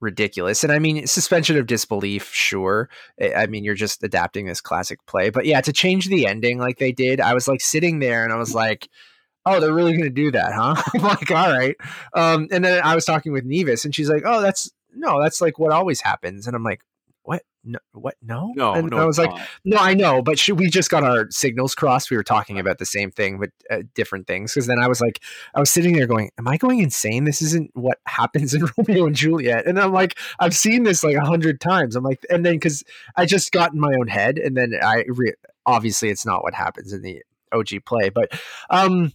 ridiculous. 0.00 0.62
And 0.62 0.72
I 0.72 0.78
mean, 0.78 1.06
suspension 1.06 1.56
of 1.56 1.66
disbelief, 1.66 2.32
sure. 2.32 2.88
I 3.34 3.46
mean, 3.46 3.64
you're 3.64 3.74
just 3.74 4.02
adapting 4.02 4.46
this 4.46 4.60
classic 4.60 5.04
play, 5.06 5.30
but 5.30 5.46
yeah, 5.46 5.60
to 5.60 5.72
change 5.72 6.08
the 6.08 6.26
ending 6.26 6.58
like 6.58 6.78
they 6.78 6.92
did, 6.92 7.20
I 7.20 7.34
was 7.34 7.48
like 7.48 7.60
sitting 7.60 7.98
there 7.98 8.24
and 8.24 8.32
I 8.32 8.36
was 8.36 8.54
like, 8.54 8.88
oh, 9.46 9.60
they're 9.60 9.72
really 9.72 9.92
going 9.92 10.04
to 10.04 10.10
do 10.10 10.32
that, 10.32 10.52
huh? 10.52 10.74
I'm 10.94 11.02
like, 11.02 11.30
all 11.30 11.50
right. 11.50 11.76
Um, 12.12 12.48
and 12.50 12.64
then 12.64 12.82
I 12.84 12.94
was 12.94 13.04
talking 13.04 13.32
with 13.32 13.44
Nevis, 13.44 13.84
and 13.84 13.94
she's 13.94 14.10
like, 14.10 14.22
oh, 14.26 14.42
that's 14.42 14.70
no, 14.92 15.22
that's 15.22 15.40
like 15.40 15.58
what 15.58 15.72
always 15.72 16.00
happens. 16.00 16.46
And 16.46 16.56
I'm 16.56 16.64
like, 16.64 16.80
what? 17.26 17.42
No, 17.64 17.78
what? 17.92 18.14
No, 18.22 18.52
no. 18.54 18.74
And 18.74 18.90
no, 18.90 18.98
I 18.98 19.04
was 19.04 19.18
like, 19.18 19.30
no, 19.64 19.76
I 19.78 19.94
know, 19.94 20.22
but 20.22 20.38
should, 20.38 20.58
we 20.58 20.68
just 20.68 20.88
got 20.88 21.02
our 21.02 21.26
signals 21.30 21.74
crossed. 21.74 22.10
We 22.10 22.16
were 22.16 22.22
talking 22.22 22.60
about 22.60 22.78
the 22.78 22.86
same 22.86 23.10
thing, 23.10 23.40
but 23.40 23.50
uh, 23.68 23.82
different 23.94 24.28
things. 24.28 24.54
Because 24.54 24.68
then 24.68 24.78
I 24.78 24.86
was 24.86 25.00
like, 25.00 25.20
I 25.54 25.60
was 25.60 25.68
sitting 25.68 25.96
there 25.96 26.06
going, 26.06 26.30
"Am 26.38 26.46
I 26.46 26.56
going 26.56 26.78
insane? 26.78 27.24
This 27.24 27.42
isn't 27.42 27.72
what 27.74 27.98
happens 28.06 28.54
in 28.54 28.66
Romeo 28.78 29.06
and 29.06 29.16
Juliet." 29.16 29.66
And 29.66 29.80
I'm 29.80 29.92
like, 29.92 30.16
I've 30.38 30.54
seen 30.54 30.84
this 30.84 31.02
like 31.02 31.16
a 31.16 31.26
hundred 31.26 31.60
times. 31.60 31.96
I'm 31.96 32.04
like, 32.04 32.24
and 32.30 32.46
then 32.46 32.54
because 32.54 32.84
I 33.16 33.26
just 33.26 33.50
got 33.50 33.72
in 33.72 33.80
my 33.80 33.92
own 33.98 34.06
head, 34.06 34.38
and 34.38 34.56
then 34.56 34.72
I 34.80 35.04
re- 35.08 35.34
obviously 35.66 36.10
it's 36.10 36.24
not 36.24 36.44
what 36.44 36.54
happens 36.54 36.92
in 36.92 37.02
the 37.02 37.22
OG 37.52 37.84
play, 37.84 38.10
but 38.10 38.30
um, 38.70 39.12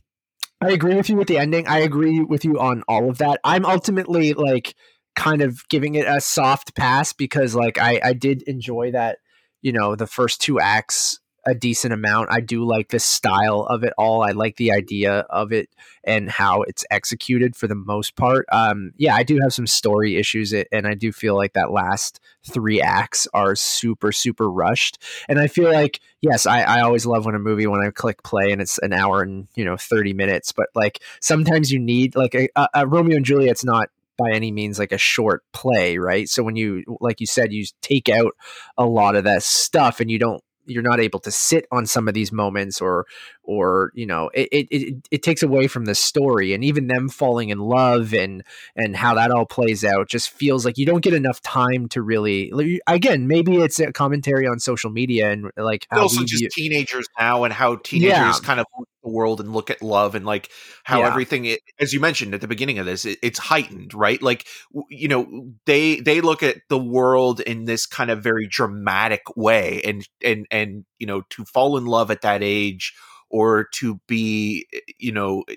I 0.59 0.71
agree 0.71 0.95
with 0.95 1.09
you 1.09 1.15
with 1.15 1.27
the 1.27 1.37
ending. 1.37 1.67
I 1.67 1.79
agree 1.79 2.19
with 2.19 2.43
you 2.43 2.59
on 2.59 2.83
all 2.87 3.09
of 3.09 3.17
that. 3.19 3.39
I'm 3.45 3.65
ultimately 3.65 4.33
like 4.33 4.75
kind 5.15 5.41
of 5.41 5.67
giving 5.69 5.95
it 5.95 6.07
a 6.07 6.21
soft 6.21 6.75
pass 6.75 7.13
because 7.13 7.55
like 7.55 7.77
I, 7.79 7.99
I 8.03 8.13
did 8.13 8.43
enjoy 8.43 8.91
that, 8.91 9.19
you 9.61 9.71
know, 9.71 9.95
the 9.95 10.07
first 10.07 10.41
two 10.41 10.59
acts 10.59 11.19
a 11.45 11.55
decent 11.55 11.93
amount. 11.93 12.29
I 12.31 12.39
do 12.39 12.63
like 12.63 12.89
the 12.89 12.99
style 12.99 13.61
of 13.61 13.83
it 13.83 13.93
all. 13.97 14.21
I 14.23 14.31
like 14.31 14.57
the 14.57 14.71
idea 14.71 15.19
of 15.29 15.51
it 15.51 15.69
and 16.03 16.29
how 16.29 16.61
it's 16.61 16.85
executed 16.91 17.55
for 17.55 17.67
the 17.67 17.75
most 17.75 18.15
part. 18.15 18.45
Um, 18.51 18.91
yeah, 18.97 19.15
I 19.15 19.23
do 19.23 19.39
have 19.41 19.53
some 19.53 19.67
story 19.67 20.17
issues, 20.17 20.53
and 20.53 20.87
I 20.87 20.93
do 20.93 21.11
feel 21.11 21.35
like 21.35 21.53
that 21.53 21.71
last 21.71 22.19
three 22.43 22.81
acts 22.81 23.27
are 23.33 23.55
super, 23.55 24.11
super 24.11 24.49
rushed. 24.49 25.01
And 25.27 25.39
I 25.39 25.47
feel 25.47 25.71
like, 25.71 25.99
yes, 26.21 26.45
I, 26.45 26.61
I 26.61 26.81
always 26.81 27.05
love 27.05 27.25
when 27.25 27.35
a 27.35 27.39
movie 27.39 27.67
when 27.67 27.81
I 27.81 27.89
click 27.89 28.23
play 28.23 28.51
and 28.51 28.61
it's 28.61 28.77
an 28.79 28.93
hour 28.93 29.21
and 29.21 29.47
you 29.55 29.65
know 29.65 29.77
thirty 29.77 30.13
minutes, 30.13 30.51
but 30.51 30.67
like 30.75 31.01
sometimes 31.21 31.71
you 31.71 31.79
need 31.79 32.15
like 32.15 32.35
a, 32.35 32.49
a 32.73 32.85
Romeo 32.85 33.15
and 33.15 33.25
Juliet's 33.25 33.65
not 33.65 33.89
by 34.21 34.35
any 34.35 34.51
means 34.51 34.79
like 34.79 34.91
a 34.91 34.97
short 34.97 35.43
play, 35.53 35.97
right? 35.97 36.29
So 36.29 36.43
when 36.43 36.55
you, 36.55 36.83
like 36.99 37.19
you 37.19 37.27
said, 37.27 37.53
you 37.53 37.65
take 37.81 38.09
out 38.09 38.33
a 38.77 38.85
lot 38.85 39.15
of 39.15 39.23
that 39.23 39.43
stuff 39.43 39.99
and 39.99 40.09
you 40.09 40.19
don't 40.19 40.43
you're 40.65 40.83
not 40.83 40.99
able 40.99 41.19
to 41.19 41.31
sit 41.31 41.65
on 41.71 41.85
some 41.85 42.07
of 42.07 42.13
these 42.13 42.31
moments 42.31 42.81
or 42.81 43.05
or 43.43 43.91
you 43.95 44.05
know 44.05 44.29
it, 44.33 44.47
it, 44.51 44.67
it, 44.69 45.07
it 45.11 45.23
takes 45.23 45.43
away 45.43 45.67
from 45.67 45.85
the 45.85 45.95
story 45.95 46.53
and 46.53 46.63
even 46.63 46.87
them 46.87 47.09
falling 47.09 47.49
in 47.49 47.59
love 47.59 48.13
and 48.13 48.43
and 48.75 48.95
how 48.95 49.15
that 49.15 49.31
all 49.31 49.45
plays 49.45 49.83
out 49.83 50.07
just 50.07 50.29
feels 50.29 50.65
like 50.65 50.77
you 50.77 50.85
don't 50.85 51.03
get 51.03 51.13
enough 51.13 51.41
time 51.41 51.87
to 51.87 52.01
really 52.01 52.79
again 52.87 53.27
maybe 53.27 53.57
it's 53.57 53.79
a 53.79 53.91
commentary 53.91 54.47
on 54.47 54.59
social 54.59 54.91
media 54.91 55.31
and 55.31 55.49
like 55.57 55.87
how 55.89 56.01
also 56.01 56.23
just 56.23 56.41
view, 56.41 56.49
teenagers 56.51 57.07
now 57.19 57.43
and 57.43 57.53
how 57.53 57.75
teenagers 57.77 58.11
yeah. 58.11 58.39
kind 58.43 58.59
of 58.59 58.65
world 59.11 59.39
and 59.39 59.53
look 59.53 59.69
at 59.69 59.81
love 59.81 60.15
and 60.15 60.25
like 60.25 60.49
how 60.83 60.99
yeah. 60.99 61.07
everything 61.07 61.45
it, 61.45 61.59
as 61.79 61.93
you 61.93 61.99
mentioned 61.99 62.33
at 62.33 62.41
the 62.41 62.47
beginning 62.47 62.79
of 62.79 62.85
this 62.85 63.05
it, 63.05 63.19
it's 63.21 63.39
heightened 63.39 63.93
right 63.93 64.21
like 64.21 64.45
you 64.89 65.07
know 65.07 65.51
they 65.65 65.99
they 65.99 66.21
look 66.21 66.43
at 66.43 66.57
the 66.69 66.77
world 66.77 67.39
in 67.39 67.65
this 67.65 67.85
kind 67.85 68.09
of 68.09 68.23
very 68.23 68.47
dramatic 68.47 69.21
way 69.35 69.81
and 69.83 70.07
and 70.23 70.45
and 70.51 70.85
you 70.99 71.07
know 71.07 71.21
to 71.29 71.45
fall 71.45 71.77
in 71.77 71.85
love 71.85 72.11
at 72.11 72.21
that 72.21 72.41
age 72.43 72.93
or 73.29 73.67
to 73.73 73.99
be 74.07 74.67
eh, 74.73 74.79
you 74.99 75.11
know 75.11 75.43
eh, 75.49 75.55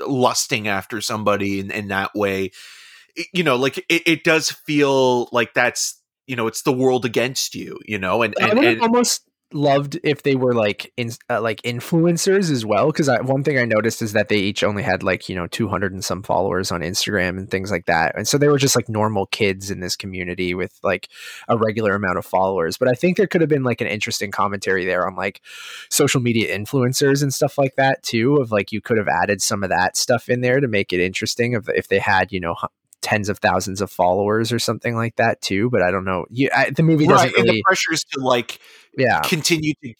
lusting 0.00 0.68
after 0.68 1.00
somebody 1.00 1.60
in, 1.60 1.70
in 1.70 1.88
that 1.88 2.10
way 2.14 2.50
you 3.32 3.42
know 3.42 3.56
like 3.56 3.78
it, 3.88 4.02
it 4.06 4.24
does 4.24 4.50
feel 4.50 5.28
like 5.32 5.54
that's 5.54 6.02
you 6.26 6.36
know 6.36 6.46
it's 6.46 6.62
the 6.62 6.72
world 6.72 7.04
against 7.04 7.54
you 7.54 7.78
you 7.86 7.98
know 7.98 8.22
and, 8.22 8.34
and, 8.40 8.58
and 8.58 8.80
almost 8.80 9.22
loved 9.52 9.98
if 10.02 10.24
they 10.24 10.34
were 10.34 10.54
like 10.54 10.92
in 10.96 11.10
uh, 11.30 11.40
like 11.40 11.62
influencers 11.62 12.50
as 12.50 12.66
well 12.66 12.86
because 12.86 13.08
one 13.22 13.44
thing 13.44 13.58
I 13.58 13.64
noticed 13.64 14.02
is 14.02 14.12
that 14.12 14.28
they 14.28 14.38
each 14.38 14.64
only 14.64 14.82
had 14.82 15.04
like 15.04 15.28
you 15.28 15.36
know 15.36 15.46
200 15.46 15.92
and 15.92 16.04
some 16.04 16.24
followers 16.24 16.72
on 16.72 16.80
Instagram 16.80 17.38
and 17.38 17.48
things 17.48 17.70
like 17.70 17.86
that 17.86 18.16
and 18.16 18.26
so 18.26 18.38
they 18.38 18.48
were 18.48 18.58
just 18.58 18.74
like 18.74 18.88
normal 18.88 19.26
kids 19.26 19.70
in 19.70 19.78
this 19.78 19.94
community 19.94 20.52
with 20.52 20.76
like 20.82 21.08
a 21.48 21.56
regular 21.56 21.94
amount 21.94 22.18
of 22.18 22.26
followers 22.26 22.76
but 22.76 22.88
I 22.88 22.94
think 22.94 23.16
there 23.16 23.28
could 23.28 23.40
have 23.40 23.48
been 23.48 23.62
like 23.62 23.80
an 23.80 23.86
interesting 23.86 24.32
commentary 24.32 24.84
there 24.84 25.06
on 25.06 25.14
like 25.14 25.40
social 25.90 26.20
media 26.20 26.56
influencers 26.56 27.22
and 27.22 27.32
stuff 27.32 27.56
like 27.56 27.76
that 27.76 28.02
too 28.02 28.36
of 28.36 28.50
like 28.50 28.72
you 28.72 28.80
could 28.80 28.98
have 28.98 29.08
added 29.08 29.40
some 29.40 29.62
of 29.62 29.70
that 29.70 29.96
stuff 29.96 30.28
in 30.28 30.40
there 30.40 30.58
to 30.58 30.66
make 30.66 30.92
it 30.92 30.98
interesting 30.98 31.54
of 31.54 31.70
if 31.72 31.86
they 31.86 32.00
had 32.00 32.32
you 32.32 32.40
know 32.40 32.56
tens 33.06 33.28
of 33.28 33.38
thousands 33.38 33.80
of 33.80 33.88
followers 33.88 34.50
or 34.50 34.58
something 34.58 34.96
like 34.96 35.14
that 35.14 35.40
too. 35.40 35.70
But 35.70 35.80
I 35.80 35.92
don't 35.92 36.04
know. 36.04 36.26
You, 36.28 36.48
I, 36.52 36.70
the 36.70 36.82
movie 36.82 37.06
doesn't 37.06 37.28
right, 37.28 37.36
really. 37.36 37.48
And 37.48 37.56
the 37.58 37.62
pressure 37.64 37.92
is 37.92 38.02
to 38.12 38.20
like 38.20 38.58
yeah 38.96 39.20
continue 39.20 39.72
to 39.84 39.94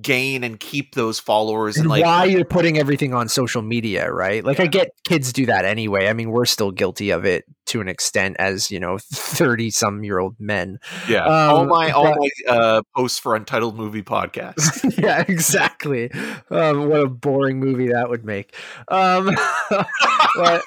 gain 0.00 0.42
and 0.42 0.58
keep 0.58 0.94
those 0.94 1.18
followers 1.18 1.76
and, 1.76 1.84
and 1.84 1.90
like 1.90 2.04
why 2.04 2.24
you're 2.24 2.44
putting 2.44 2.78
everything 2.78 3.12
on 3.12 3.28
social 3.28 3.62
media 3.62 4.10
right 4.10 4.44
like 4.44 4.58
yeah. 4.58 4.64
i 4.64 4.66
get 4.66 4.90
kids 5.06 5.32
do 5.32 5.46
that 5.46 5.64
anyway 5.64 6.08
i 6.08 6.12
mean 6.12 6.30
we're 6.30 6.46
still 6.46 6.70
guilty 6.70 7.10
of 7.10 7.24
it 7.24 7.44
to 7.66 7.80
an 7.80 7.88
extent 7.88 8.36
as 8.38 8.70
you 8.70 8.80
know 8.80 8.96
30 9.12 9.70
some 9.70 10.02
year 10.02 10.18
old 10.18 10.34
men 10.38 10.78
yeah 11.08 11.24
um, 11.24 11.54
all 11.54 11.66
my 11.66 11.90
all 11.90 12.14
my 12.16 12.28
uh, 12.48 12.82
posts 12.96 13.18
for 13.18 13.36
untitled 13.36 13.76
movie 13.76 14.02
podcast 14.02 14.98
yeah 15.02 15.24
exactly 15.28 16.10
um, 16.50 16.88
what 16.88 17.00
a 17.00 17.08
boring 17.08 17.60
movie 17.60 17.88
that 17.88 18.08
would 18.08 18.24
make 18.24 18.54
um 18.88 19.30
but 20.34 20.62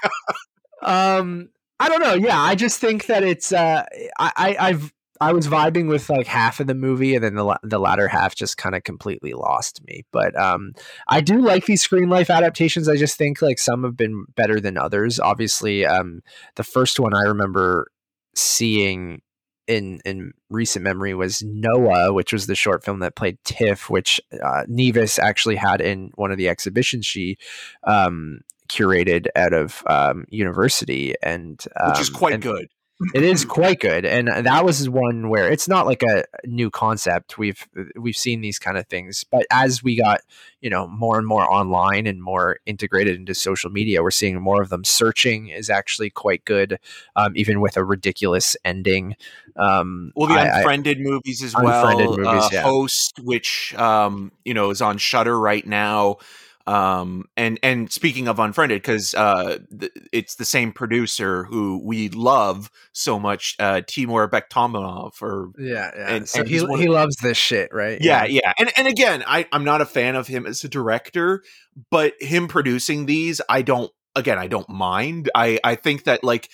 um 0.83 1.49
I 1.81 1.89
don't 1.89 2.01
know. 2.01 2.13
Yeah, 2.13 2.39
I 2.39 2.53
just 2.53 2.79
think 2.79 3.07
that 3.07 3.23
it's. 3.23 3.51
Uh, 3.51 3.83
I, 4.19 4.55
I 4.59 4.71
have 4.71 4.93
I 5.21 5.33
was 5.33 5.47
vibing 5.47 5.87
with 5.87 6.09
like 6.09 6.25
half 6.25 6.59
of 6.59 6.65
the 6.65 6.75
movie, 6.75 7.13
and 7.15 7.23
then 7.23 7.35
the 7.35 7.59
the 7.63 7.79
latter 7.79 8.07
half 8.07 8.35
just 8.35 8.57
kind 8.57 8.75
of 8.75 8.83
completely 8.83 9.33
lost 9.33 9.83
me. 9.85 10.03
But 10.11 10.37
um, 10.39 10.73
I 11.07 11.21
do 11.21 11.39
like 11.41 11.65
these 11.65 11.81
screen 11.81 12.09
life 12.09 12.29
adaptations. 12.31 12.89
I 12.89 12.97
just 12.97 13.17
think 13.17 13.41
like 13.41 13.59
some 13.59 13.83
have 13.83 13.95
been 13.95 14.25
better 14.35 14.59
than 14.59 14.77
others. 14.77 15.19
Obviously, 15.19 15.85
um, 15.85 16.21
the 16.55 16.63
first 16.63 16.99
one 16.99 17.13
I 17.13 17.21
remember 17.21 17.87
seeing 18.35 19.21
in 19.67 20.01
in 20.05 20.33
recent 20.49 20.83
memory 20.83 21.13
was 21.13 21.43
Noah, 21.43 22.13
which 22.13 22.33
was 22.33 22.47
the 22.47 22.55
short 22.55 22.83
film 22.83 22.99
that 22.99 23.15
played 23.15 23.37
Tiff, 23.43 23.89
which 23.89 24.19
uh, 24.43 24.63
Nevis 24.67 25.19
actually 25.19 25.55
had 25.55 25.81
in 25.81 26.11
one 26.15 26.31
of 26.31 26.37
the 26.37 26.49
exhibitions 26.49 27.05
she 27.05 27.37
um, 27.85 28.41
curated 28.71 29.27
out 29.35 29.53
of 29.53 29.83
um, 29.87 30.25
university, 30.29 31.13
and 31.21 31.63
um, 31.79 31.91
which 31.91 31.99
is 31.99 32.09
um, 32.09 32.15
quite 32.15 32.33
and 32.33 32.43
good. 32.43 32.67
it 33.13 33.23
is 33.23 33.43
quite 33.59 33.79
good, 33.79 34.05
and 34.05 34.27
that 34.27 34.63
was 34.63 34.89
one 34.89 35.29
where 35.29 35.51
it's 35.51 35.67
not 35.67 35.85
like 35.85 36.03
a 36.03 36.23
new 36.45 36.69
concept. 36.69 37.37
We've 37.37 37.67
we've 37.95 38.15
seen 38.15 38.41
these 38.41 38.59
kind 38.59 38.77
of 38.77 38.87
things, 38.87 39.25
but 39.29 39.45
as 39.51 39.83
we 39.83 39.97
got 39.97 40.21
you 40.61 40.69
know 40.69 40.87
more 40.87 41.17
and 41.17 41.27
more 41.27 41.51
online 41.51 42.07
and 42.07 42.23
more 42.23 42.59
integrated 42.65 43.17
into 43.17 43.33
social 43.33 43.69
media, 43.69 44.01
we're 44.01 44.11
seeing 44.11 44.39
more 44.41 44.61
of 44.61 44.69
them. 44.69 44.85
Searching 44.85 45.49
is 45.49 45.69
actually 45.69 46.09
quite 46.09 46.45
good, 46.45 46.79
um, 47.17 47.33
even 47.35 47.59
with 47.59 47.75
a 47.75 47.83
ridiculous 47.83 48.55
ending. 48.63 49.15
Um, 49.57 50.13
well, 50.15 50.29
the 50.29 50.35
I, 50.35 50.59
Unfriended 50.59 50.99
I, 50.99 51.01
movies 51.01 51.43
as 51.43 51.53
well. 51.53 51.97
Movies, 51.97 52.25
uh, 52.25 52.49
yeah. 52.53 52.61
Host, 52.61 53.19
which 53.21 53.75
um, 53.75 54.31
you 54.45 54.53
know 54.53 54.69
is 54.69 54.81
on 54.81 54.97
Shudder 54.97 55.37
right 55.37 55.67
now 55.67 56.17
um 56.67 57.25
and 57.35 57.59
and 57.63 57.91
speaking 57.91 58.27
of 58.27 58.39
unfriended 58.39 58.81
because 58.81 59.13
uh 59.15 59.57
th- 59.79 59.91
it's 60.11 60.35
the 60.35 60.45
same 60.45 60.71
producer 60.71 61.43
who 61.45 61.81
we 61.83 62.09
love 62.09 62.69
so 62.93 63.19
much 63.19 63.55
uh 63.59 63.81
timur 63.87 64.27
bekmambetov 64.27 65.21
or 65.21 65.51
yeah, 65.57 65.91
yeah. 65.95 66.15
and, 66.15 66.29
so 66.29 66.39
and 66.39 66.49
he, 66.49 66.57
he 66.57 66.87
loves 66.87 67.15
this 67.17 67.37
shit 67.37 67.73
right? 67.73 67.99
Yeah, 68.01 68.25
yeah. 68.25 68.41
yeah. 68.43 68.53
And 68.59 68.71
and 68.77 68.87
again 68.87 69.23
i 69.27 69.47
i'm 69.51 69.63
not 69.63 69.81
a 69.81 69.85
fan 69.85 70.15
of 70.15 70.27
him 70.27 70.45
as 70.45 70.63
a 70.63 70.69
director 70.69 71.43
but 71.89 72.13
him 72.19 72.47
producing 72.47 73.05
these 73.05 73.41
i 73.49 73.61
don't 73.61 73.91
again 74.15 74.37
i 74.37 74.47
don't 74.47 74.69
mind. 74.69 75.29
I 75.35 75.59
i 75.63 75.75
think 75.75 76.03
that 76.05 76.23
like 76.23 76.49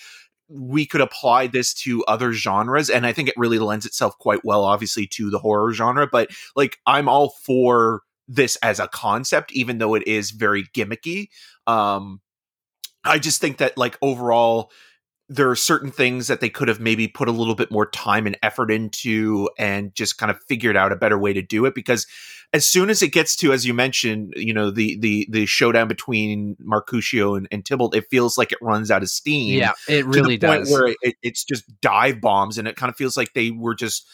we 0.48 0.86
could 0.86 1.02
apply 1.02 1.46
this 1.46 1.74
to 1.74 2.04
other 2.06 2.32
genres 2.32 2.88
and 2.88 3.06
i 3.06 3.12
think 3.12 3.28
it 3.28 3.34
really 3.36 3.58
lends 3.58 3.84
itself 3.84 4.16
quite 4.18 4.44
well 4.44 4.64
obviously 4.64 5.06
to 5.06 5.30
the 5.30 5.38
horror 5.38 5.72
genre 5.72 6.08
but 6.10 6.30
like 6.56 6.78
i'm 6.86 7.08
all 7.08 7.30
for 7.44 8.02
this 8.28 8.56
as 8.56 8.78
a 8.78 8.88
concept, 8.88 9.52
even 9.52 9.78
though 9.78 9.94
it 9.94 10.06
is 10.06 10.30
very 10.30 10.64
gimmicky. 10.64 11.28
Um, 11.66 12.20
I 13.04 13.18
just 13.18 13.40
think 13.40 13.58
that 13.58 13.76
like 13.78 13.96
overall, 14.02 14.70
there 15.28 15.50
are 15.50 15.56
certain 15.56 15.90
things 15.90 16.26
that 16.28 16.40
they 16.40 16.48
could 16.48 16.68
have 16.68 16.80
maybe 16.80 17.06
put 17.06 17.28
a 17.28 17.32
little 17.32 17.54
bit 17.54 17.70
more 17.70 17.86
time 17.86 18.26
and 18.26 18.38
effort 18.42 18.70
into 18.70 19.48
and 19.58 19.94
just 19.94 20.18
kind 20.18 20.30
of 20.30 20.42
figured 20.44 20.76
out 20.76 20.92
a 20.92 20.96
better 20.96 21.18
way 21.18 21.32
to 21.32 21.42
do 21.42 21.66
it 21.66 21.74
because 21.74 22.06
as 22.54 22.64
soon 22.64 22.88
as 22.88 23.02
it 23.02 23.08
gets 23.08 23.36
to 23.36 23.52
as 23.52 23.66
you 23.66 23.74
mentioned 23.74 24.32
you 24.36 24.54
know 24.54 24.70
the 24.70 24.98
the 25.00 25.28
the 25.30 25.44
showdown 25.44 25.86
between 25.86 26.56
Mercutio 26.58 27.34
and, 27.34 27.46
and 27.50 27.64
Tybalt 27.64 27.94
it 27.94 28.06
feels 28.10 28.38
like 28.38 28.52
it 28.52 28.58
runs 28.62 28.90
out 28.90 29.02
of 29.02 29.10
steam 29.10 29.58
yeah 29.58 29.72
it 29.86 30.06
really 30.06 30.38
does 30.38 30.70
where 30.70 30.94
it, 31.02 31.16
it's 31.22 31.44
just 31.44 31.64
dive 31.82 32.22
bombs 32.22 32.56
and 32.56 32.66
it 32.66 32.76
kind 32.76 32.88
of 32.88 32.96
feels 32.96 33.16
like 33.16 33.34
they 33.34 33.50
were 33.50 33.74
just 33.74 34.08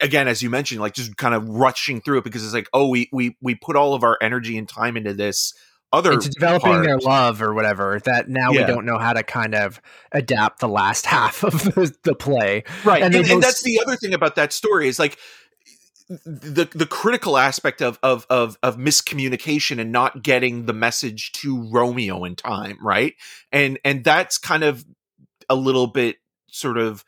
again 0.00 0.28
as 0.28 0.42
you 0.42 0.50
mentioned 0.50 0.80
like 0.80 0.94
just 0.94 1.16
kind 1.16 1.34
of 1.34 1.48
rushing 1.48 2.00
through 2.00 2.18
it 2.18 2.24
because 2.24 2.44
it's 2.44 2.54
like 2.54 2.68
oh 2.72 2.88
we 2.88 3.08
we 3.12 3.36
we 3.40 3.54
put 3.54 3.76
all 3.76 3.94
of 3.94 4.02
our 4.02 4.16
energy 4.20 4.56
and 4.56 4.68
time 4.68 4.96
into 4.96 5.12
this 5.12 5.54
other 5.92 6.12
into 6.12 6.30
developing 6.30 6.72
part. 6.72 6.84
their 6.84 6.98
love 6.98 7.42
or 7.42 7.52
whatever 7.52 8.00
that 8.04 8.28
now 8.28 8.52
yeah. 8.52 8.60
we 8.60 8.66
don't 8.66 8.86
know 8.86 8.98
how 8.98 9.12
to 9.12 9.22
kind 9.22 9.54
of 9.54 9.80
adapt 10.12 10.60
the 10.60 10.68
last 10.68 11.04
half 11.06 11.42
of 11.42 11.62
the, 11.64 11.94
the 12.04 12.14
play 12.14 12.62
right 12.84 13.02
and, 13.02 13.14
and, 13.14 13.28
and 13.28 13.42
that's 13.42 13.62
the 13.62 13.80
other 13.80 13.96
thing 13.96 14.14
about 14.14 14.36
that 14.36 14.52
story 14.52 14.88
is 14.88 14.98
like 14.98 15.18
the 16.24 16.68
the 16.74 16.86
critical 16.86 17.38
aspect 17.38 17.80
of 17.80 17.98
of 18.02 18.26
of 18.28 18.58
of 18.64 18.76
miscommunication 18.76 19.78
and 19.78 19.92
not 19.92 20.22
getting 20.22 20.66
the 20.66 20.72
message 20.72 21.30
to 21.32 21.62
Romeo 21.70 22.24
in 22.24 22.34
time, 22.34 22.78
right? 22.82 23.14
And 23.52 23.78
and 23.84 24.02
that's 24.02 24.36
kind 24.36 24.64
of 24.64 24.84
a 25.48 25.54
little 25.54 25.86
bit 25.86 26.16
sort 26.48 26.78
of 26.78 27.04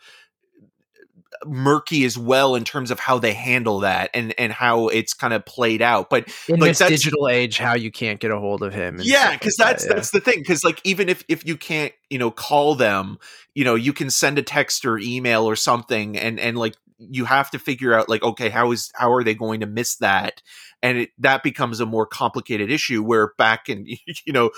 murky 1.46 2.04
as 2.04 2.16
well 2.16 2.54
in 2.54 2.64
terms 2.64 2.90
of 2.90 2.99
how 2.99 3.18
they 3.18 3.32
handle 3.32 3.80
that 3.80 4.11
and 4.14 4.34
and 4.38 4.52
how 4.52 4.88
it's 4.88 5.14
kind 5.14 5.32
of 5.32 5.44
played 5.44 5.82
out 5.82 6.11
but 6.11 6.28
in 6.49 6.61
like, 6.61 6.76
this 6.76 6.88
digital 6.88 7.28
age 7.28 7.58
how 7.58 7.75
you 7.75 7.90
can't 7.90 8.20
get 8.20 8.30
a 8.30 8.38
hold 8.38 8.62
of 8.62 8.72
him 8.72 8.99
yeah 9.02 9.32
because 9.32 9.56
like 9.58 9.68
that's 9.68 9.82
that, 9.84 9.88
yeah. 9.88 9.94
that's 9.94 10.11
the 10.11 10.20
thing 10.20 10.38
because 10.38 10.62
like 10.64 10.80
even 10.84 11.08
if 11.08 11.25
if 11.28 11.46
you 11.46 11.56
can't 11.56 11.92
you 12.11 12.18
know 12.18 12.30
call 12.30 12.75
them 12.75 13.18
you 13.54 13.64
know 13.64 13.75
you 13.75 13.92
can 13.92 14.11
send 14.11 14.38
a 14.38 14.42
text 14.42 14.84
or 14.84 14.99
email 14.99 15.49
or 15.49 15.56
something 15.56 16.16
and 16.16 16.38
and 16.38 16.58
like 16.58 16.75
you 16.99 17.25
have 17.25 17.50
to 17.50 17.58
figure 17.58 17.94
out 17.94 18.08
like 18.08 18.22
okay 18.22 18.49
how 18.49 18.70
is 18.70 18.90
how 18.94 19.12
are 19.12 19.25
they 19.25 19.34
going 19.34 19.61
to 19.61 19.66
miss 19.66 19.96
that 19.96 20.42
and 20.83 20.99
it, 20.99 21.11
that 21.19 21.43
becomes 21.43 21.81
a 21.81 21.87
more 21.87 22.07
complicated 22.07 22.71
issue 22.71 23.03
where 23.03 23.33
back 23.39 23.69
in 23.69 23.87
you 24.27 24.33
know 24.33 24.51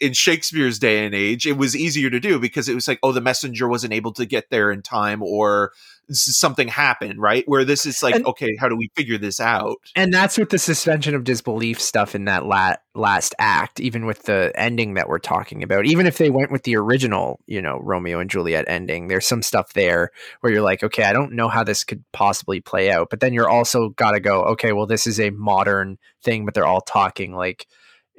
in 0.00 0.12
shakespeare's 0.12 0.78
day 0.78 1.04
and 1.04 1.14
age 1.14 1.46
it 1.46 1.56
was 1.56 1.76
easier 1.76 2.10
to 2.10 2.20
do 2.20 2.38
because 2.38 2.68
it 2.68 2.74
was 2.74 2.88
like 2.88 2.98
oh 3.02 3.12
the 3.12 3.20
messenger 3.20 3.68
wasn't 3.68 3.92
able 3.92 4.12
to 4.12 4.26
get 4.26 4.50
there 4.50 4.70
in 4.70 4.82
time 4.82 5.22
or 5.22 5.72
something 6.10 6.68
happened, 6.68 7.20
right? 7.20 7.44
Where 7.46 7.64
this 7.64 7.86
is 7.86 8.02
like, 8.02 8.14
and, 8.14 8.26
okay, 8.26 8.56
how 8.58 8.68
do 8.68 8.76
we 8.76 8.90
figure 8.94 9.18
this 9.18 9.40
out? 9.40 9.76
And 9.94 10.12
that's 10.12 10.38
with 10.38 10.50
the 10.50 10.58
suspension 10.58 11.14
of 11.14 11.24
disbelief 11.24 11.80
stuff 11.80 12.14
in 12.14 12.26
that 12.26 12.46
la- 12.46 12.76
last 12.94 13.34
act, 13.38 13.80
even 13.80 14.06
with 14.06 14.22
the 14.22 14.52
ending 14.54 14.94
that 14.94 15.08
we're 15.08 15.18
talking 15.18 15.62
about. 15.62 15.86
Even 15.86 16.06
if 16.06 16.18
they 16.18 16.30
went 16.30 16.52
with 16.52 16.62
the 16.62 16.76
original, 16.76 17.40
you 17.46 17.60
know, 17.60 17.80
Romeo 17.82 18.20
and 18.20 18.30
Juliet 18.30 18.64
ending, 18.68 19.08
there's 19.08 19.26
some 19.26 19.42
stuff 19.42 19.72
there 19.72 20.10
where 20.40 20.52
you're 20.52 20.62
like, 20.62 20.82
okay, 20.82 21.04
I 21.04 21.12
don't 21.12 21.32
know 21.32 21.48
how 21.48 21.64
this 21.64 21.84
could 21.84 22.04
possibly 22.12 22.60
play 22.60 22.90
out. 22.90 23.08
But 23.10 23.20
then 23.20 23.32
you're 23.32 23.48
also 23.48 23.88
got 23.90 24.12
to 24.12 24.20
go, 24.20 24.42
okay, 24.44 24.72
well, 24.72 24.86
this 24.86 25.06
is 25.06 25.18
a 25.18 25.30
modern 25.30 25.98
thing, 26.22 26.44
but 26.44 26.54
they're 26.54 26.66
all 26.66 26.80
talking 26.80 27.34
like 27.34 27.66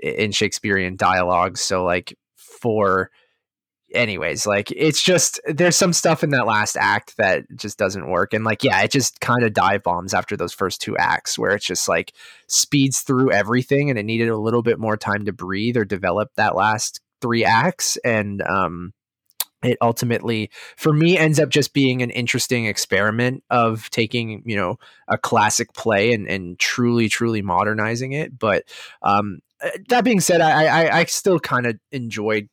in 0.02 0.32
Shakespearean 0.32 0.96
dialogues. 0.96 1.62
So, 1.62 1.84
like, 1.84 2.18
for 2.36 3.12
anyways, 3.94 4.46
like 4.46 4.72
it's 4.72 5.02
just 5.02 5.40
there's 5.48 5.76
some 5.76 5.94
stuff 5.94 6.24
in 6.24 6.32
that 6.32 6.48
last 6.48 6.78
act 6.78 7.18
that 7.18 7.44
just 7.56 7.78
doesn't 7.78 8.10
work. 8.10 8.34
And 8.34 8.44
like, 8.44 8.64
yeah, 8.64 8.82
it 8.82 8.92
just 8.92 9.20
kind 9.22 9.44
of 9.44 9.54
dive 9.54 9.84
bombs 9.84 10.14
after 10.14 10.36
those 10.36 10.54
first 10.54 10.82
two 10.82 10.98
acts 10.98 11.38
where 11.38 11.52
it's 11.52 11.66
just 11.66 11.88
like 11.88 12.14
speeds 12.48 13.02
through 13.02 13.32
everything 13.32 13.90
and 13.90 13.98
it 13.98 14.04
needed 14.04 14.30
a 14.30 14.38
little 14.38 14.64
bit 14.64 14.80
more 14.80 14.98
time 14.98 15.26
to 15.26 15.34
breathe 15.34 15.78
or 15.78 15.86
develop 15.86 16.32
that 16.36 16.56
last 16.56 17.02
three 17.22 17.46
acts. 17.46 17.98
And 18.04 18.42
um 18.42 18.94
it 19.64 19.78
ultimately 19.82 20.52
for 20.76 20.94
me 20.94 21.18
ends 21.18 21.40
up 21.40 21.50
just 21.50 21.74
being 21.74 22.02
an 22.02 22.12
interesting 22.12 22.66
experiment 22.66 23.44
of 23.50 23.90
taking 23.90 24.44
you 24.46 24.56
know 24.56 24.78
a 25.08 25.18
classic 25.18 25.74
play 25.74 26.14
and, 26.14 26.28
and 26.28 26.60
truly 26.60 27.10
truly 27.10 27.42
modernizing 27.42 28.12
it 28.12 28.38
but 28.38 28.64
um 29.02 29.40
uh, 29.64 29.70
that 29.90 30.04
being 30.04 30.20
said 30.20 30.42
i 30.42 30.66
i, 30.66 31.00
I 31.00 31.06
still 31.06 31.40
kind 31.40 31.66
of 31.66 31.80
enjoyed 31.92 32.50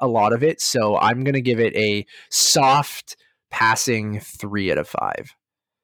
a 0.00 0.06
lot 0.06 0.32
of 0.32 0.42
it. 0.42 0.60
So 0.60 0.96
I'm 0.96 1.24
going 1.24 1.34
to 1.34 1.40
give 1.40 1.60
it 1.60 1.74
a 1.76 2.06
soft 2.30 3.16
passing 3.50 4.20
three 4.20 4.70
out 4.70 4.78
of 4.78 4.88
five. 4.88 5.34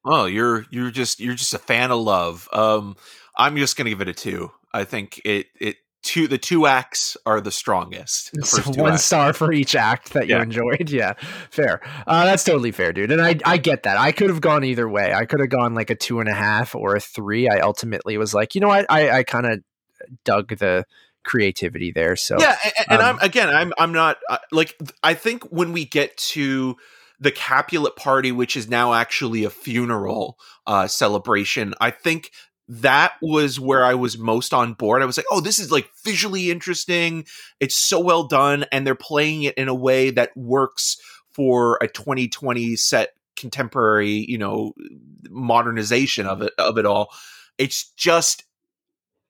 Oh, 0.05 0.25
you're 0.25 0.65
you're 0.69 0.91
just 0.91 1.19
you're 1.19 1.35
just 1.35 1.53
a 1.53 1.59
fan 1.59 1.91
of 1.91 1.99
love. 1.99 2.49
Um, 2.51 2.95
I'm 3.37 3.55
just 3.55 3.77
going 3.77 3.85
to 3.85 3.91
give 3.91 4.01
it 4.01 4.09
a 4.09 4.13
two. 4.13 4.51
I 4.73 4.83
think 4.83 5.21
it 5.23 5.47
it 5.59 5.77
two 6.03 6.27
the 6.27 6.37
two 6.37 6.67
acts 6.67 7.15
are 7.25 7.39
the 7.39 7.51
strongest. 7.51 8.31
The 8.33 8.45
so 8.45 8.71
one 8.81 8.93
acts. 8.93 9.05
star 9.05 9.33
for 9.33 9.51
each 9.51 9.75
act 9.75 10.13
that 10.13 10.27
you 10.27 10.37
enjoyed. 10.37 10.89
Yeah, 10.89 11.13
fair. 11.49 11.81
Uh, 12.05 12.25
that's 12.25 12.43
totally 12.43 12.71
fair, 12.71 12.91
dude. 12.93 13.11
And 13.11 13.21
I 13.21 13.39
I 13.45 13.57
get 13.57 13.83
that. 13.83 13.97
I 13.97 14.11
could 14.11 14.29
have 14.29 14.41
gone 14.41 14.63
either 14.63 14.87
way. 14.89 15.13
I 15.13 15.25
could 15.25 15.39
have 15.39 15.49
gone 15.49 15.73
like 15.73 15.89
a 15.89 15.95
two 15.95 16.19
and 16.19 16.29
a 16.29 16.33
half 16.33 16.75
or 16.75 16.95
a 16.95 16.99
three. 16.99 17.49
I 17.49 17.59
ultimately 17.59 18.17
was 18.17 18.33
like, 18.33 18.55
you 18.55 18.61
know 18.61 18.67
what? 18.67 18.85
I 18.89 19.09
I 19.09 19.23
kind 19.23 19.45
of 19.45 19.59
dug 20.25 20.49
the 20.57 20.85
creativity 21.23 21.91
there. 21.91 22.15
So 22.15 22.37
yeah, 22.39 22.57
and, 22.63 22.73
and 22.89 23.01
um, 23.01 23.15
I'm 23.15 23.25
again, 23.25 23.49
I'm 23.49 23.73
I'm 23.77 23.91
not 23.91 24.17
uh, 24.29 24.37
like 24.51 24.77
I 25.03 25.13
think 25.13 25.43
when 25.45 25.71
we 25.73 25.85
get 25.85 26.15
to 26.17 26.75
the 27.19 27.31
Capulet 27.31 27.95
party, 27.95 28.31
which 28.31 28.57
is 28.57 28.69
now 28.69 28.93
actually 28.93 29.43
a 29.43 29.49
funeral 29.49 30.37
uh, 30.67 30.87
celebration, 30.87 31.73
I 31.79 31.91
think 31.91 32.31
that 32.67 33.13
was 33.21 33.59
where 33.59 33.83
I 33.83 33.93
was 33.93 34.17
most 34.17 34.53
on 34.53 34.73
board. 34.73 35.01
I 35.01 35.05
was 35.05 35.17
like, 35.17 35.25
oh, 35.31 35.41
this 35.41 35.59
is 35.59 35.71
like 35.71 35.89
visually 36.03 36.49
interesting. 36.49 37.25
It's 37.59 37.77
so 37.77 37.99
well 37.99 38.27
done, 38.27 38.65
and 38.71 38.85
they're 38.85 38.95
playing 38.95 39.43
it 39.43 39.55
in 39.55 39.67
a 39.67 39.75
way 39.75 40.09
that 40.11 40.35
works 40.35 40.97
for 41.31 41.77
a 41.81 41.87
2020 41.87 42.75
set 42.75 43.09
contemporary, 43.35 44.25
you 44.27 44.37
know, 44.37 44.73
modernization 45.29 46.25
of 46.27 46.41
it 46.41 46.53
of 46.57 46.77
it 46.77 46.85
all. 46.85 47.09
It's 47.57 47.91
just 47.91 48.43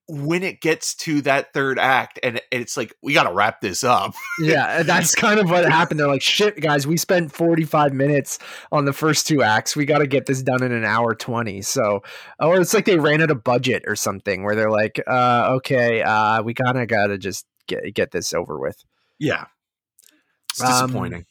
when 0.08 0.44
it 0.44 0.60
gets 0.60 0.96
to 0.96 1.22
that 1.22 1.54
third 1.54 1.80
act 1.80 2.20
and 2.24 2.42
it's 2.52 2.76
like 2.76 2.94
we 3.02 3.14
got 3.14 3.24
to 3.24 3.34
wrap 3.34 3.62
this 3.62 3.84
up. 3.84 4.14
Yeah 4.40 4.84
that's 4.84 5.16
kind 5.16 5.40
of 5.40 5.50
what 5.50 5.64
happened. 5.70 6.00
They're 6.00 6.08
like 6.08 6.22
shit 6.22 6.60
guys 6.60 6.86
we 6.86 6.98
spent 6.98 7.32
45 7.32 7.94
minutes 7.94 8.40
on 8.72 8.86
the 8.86 8.94
first 8.94 9.28
two 9.28 9.44
acts. 9.44 9.76
We 9.76 9.86
got 9.86 10.00
to 10.00 10.08
get 10.08 10.26
this 10.26 10.42
done 10.42 10.62
in 10.62 10.72
an 10.72 10.84
hour 10.84 11.16
20 11.16 11.62
so 11.62 12.04
or 12.40 12.60
it's 12.60 12.74
like 12.74 12.86
they 12.86 13.00
ran 13.00 13.22
out 13.22 13.32
of 13.32 13.44
budget 13.44 13.84
or 13.88 13.96
something 13.96 14.44
where 14.44 14.56
they're 14.56 14.72
like 14.72 15.02
uh 15.08 15.54
okay 15.56 16.02
uh 16.02 16.44
we 16.44 16.54
kind 16.54 16.78
of 16.78 16.88
got 16.88 17.08
to 17.08 17.18
just 17.18 17.46
get 17.68 17.94
get 17.94 18.12
this 18.12 18.34
over 18.34 18.60
with. 18.60 18.84
Yeah. 19.20 19.46
It's 20.52 20.62
disappointing. 20.62 21.20
um, 21.20 21.26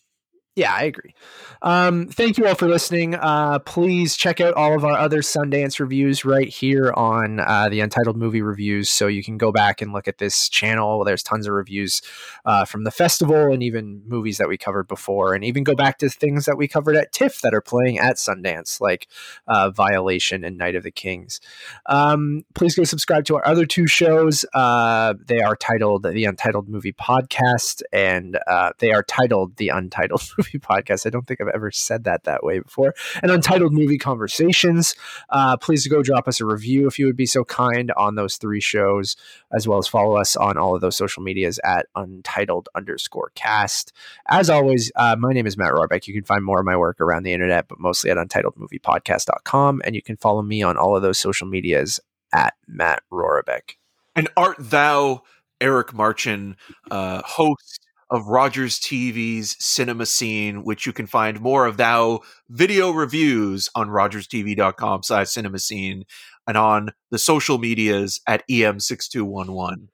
yeah, 0.54 0.74
I 0.74 0.82
agree. 0.82 1.14
Um, 1.62 2.08
thank 2.08 2.36
you 2.36 2.46
all 2.46 2.54
for 2.54 2.68
listening. 2.68 3.14
Uh, 3.14 3.58
please 3.60 4.16
check 4.16 4.38
out 4.38 4.52
all 4.52 4.76
of 4.76 4.84
our 4.84 4.98
other 4.98 5.20
Sundance 5.22 5.80
reviews 5.80 6.26
right 6.26 6.48
here 6.48 6.92
on 6.94 7.40
uh, 7.40 7.70
the 7.70 7.80
Untitled 7.80 8.18
Movie 8.18 8.42
Reviews. 8.42 8.90
So 8.90 9.06
you 9.06 9.22
can 9.22 9.38
go 9.38 9.50
back 9.50 9.80
and 9.80 9.94
look 9.94 10.08
at 10.08 10.18
this 10.18 10.50
channel. 10.50 11.04
There's 11.04 11.22
tons 11.22 11.46
of 11.46 11.54
reviews 11.54 12.02
uh, 12.44 12.66
from 12.66 12.84
the 12.84 12.90
festival 12.90 13.50
and 13.50 13.62
even 13.62 14.02
movies 14.06 14.36
that 14.36 14.48
we 14.48 14.58
covered 14.58 14.88
before, 14.88 15.32
and 15.32 15.42
even 15.42 15.64
go 15.64 15.74
back 15.74 15.96
to 15.98 16.10
things 16.10 16.44
that 16.44 16.58
we 16.58 16.68
covered 16.68 16.96
at 16.96 17.12
TIFF 17.12 17.40
that 17.40 17.54
are 17.54 17.62
playing 17.62 17.98
at 17.98 18.16
Sundance, 18.16 18.78
like 18.78 19.08
uh, 19.46 19.70
Violation 19.70 20.44
and 20.44 20.58
Night 20.58 20.74
of 20.74 20.82
the 20.82 20.90
Kings. 20.90 21.40
Um, 21.86 22.42
please 22.54 22.74
go 22.74 22.84
subscribe 22.84 23.24
to 23.24 23.36
our 23.36 23.46
other 23.46 23.64
two 23.64 23.86
shows. 23.86 24.44
Uh, 24.52 25.14
they 25.24 25.40
are 25.40 25.56
titled 25.56 26.02
The 26.02 26.26
Untitled 26.26 26.68
Movie 26.68 26.92
Podcast, 26.92 27.80
and 27.90 28.38
uh, 28.46 28.72
they 28.80 28.92
are 28.92 29.02
titled 29.02 29.56
The 29.56 29.70
Untitled 29.70 30.28
movie 30.42 30.58
podcast. 30.58 31.06
I 31.06 31.10
don't 31.10 31.26
think 31.26 31.40
I've 31.40 31.48
ever 31.48 31.70
said 31.70 32.04
that 32.04 32.24
that 32.24 32.42
way 32.42 32.58
before. 32.58 32.94
And 33.22 33.30
Untitled 33.30 33.72
Movie 33.72 33.98
Conversations. 33.98 34.94
Uh, 35.30 35.56
please 35.56 35.86
go 35.86 36.02
drop 36.02 36.28
us 36.28 36.40
a 36.40 36.46
review 36.46 36.86
if 36.86 36.98
you 36.98 37.06
would 37.06 37.16
be 37.16 37.26
so 37.26 37.44
kind 37.44 37.92
on 37.96 38.14
those 38.14 38.36
three 38.36 38.60
shows, 38.60 39.16
as 39.52 39.66
well 39.66 39.78
as 39.78 39.88
follow 39.88 40.16
us 40.16 40.36
on 40.36 40.56
all 40.56 40.74
of 40.74 40.80
those 40.80 40.96
social 40.96 41.22
medias 41.22 41.60
at 41.64 41.86
Untitled 41.94 42.68
underscore 42.74 43.32
cast. 43.34 43.92
As 44.28 44.50
always, 44.50 44.90
uh, 44.96 45.16
my 45.18 45.32
name 45.32 45.46
is 45.46 45.56
Matt 45.56 45.72
Rohrbeck. 45.72 46.06
You 46.06 46.14
can 46.14 46.24
find 46.24 46.44
more 46.44 46.60
of 46.60 46.66
my 46.66 46.76
work 46.76 47.00
around 47.00 47.22
the 47.22 47.32
internet, 47.32 47.68
but 47.68 47.78
mostly 47.78 48.10
at 48.10 48.16
untitledmoviepodcast.com. 48.16 49.82
And 49.84 49.94
you 49.94 50.02
can 50.02 50.16
follow 50.16 50.42
me 50.42 50.62
on 50.62 50.76
all 50.76 50.96
of 50.96 51.02
those 51.02 51.18
social 51.18 51.46
medias 51.46 52.00
at 52.32 52.54
Matt 52.66 53.02
Rohrbeck. 53.12 53.76
And 54.14 54.28
art 54.36 54.56
thou 54.58 55.22
Eric 55.62 55.94
Marchin, 55.94 56.56
uh, 56.90 57.22
host 57.24 57.86
of 58.12 58.28
Rogers 58.28 58.78
TV's 58.78 59.56
cinema 59.58 60.04
scene, 60.04 60.64
which 60.64 60.84
you 60.84 60.92
can 60.92 61.06
find 61.06 61.40
more 61.40 61.64
of 61.64 61.78
thou 61.78 62.20
video 62.50 62.90
reviews 62.90 63.70
on 63.74 63.88
rogerstv.com 63.88 65.02
slash 65.02 65.30
cinema 65.30 65.58
scene 65.58 66.04
and 66.46 66.58
on 66.58 66.90
the 67.10 67.18
social 67.18 67.56
medias 67.56 68.20
at 68.28 68.46
EM6211. 68.48 69.88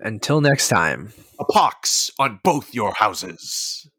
Until 0.00 0.40
next 0.40 0.68
time. 0.68 1.12
A 1.40 1.44
pox 1.44 2.12
on 2.18 2.38
both 2.44 2.72
your 2.72 2.92
houses. 2.92 3.90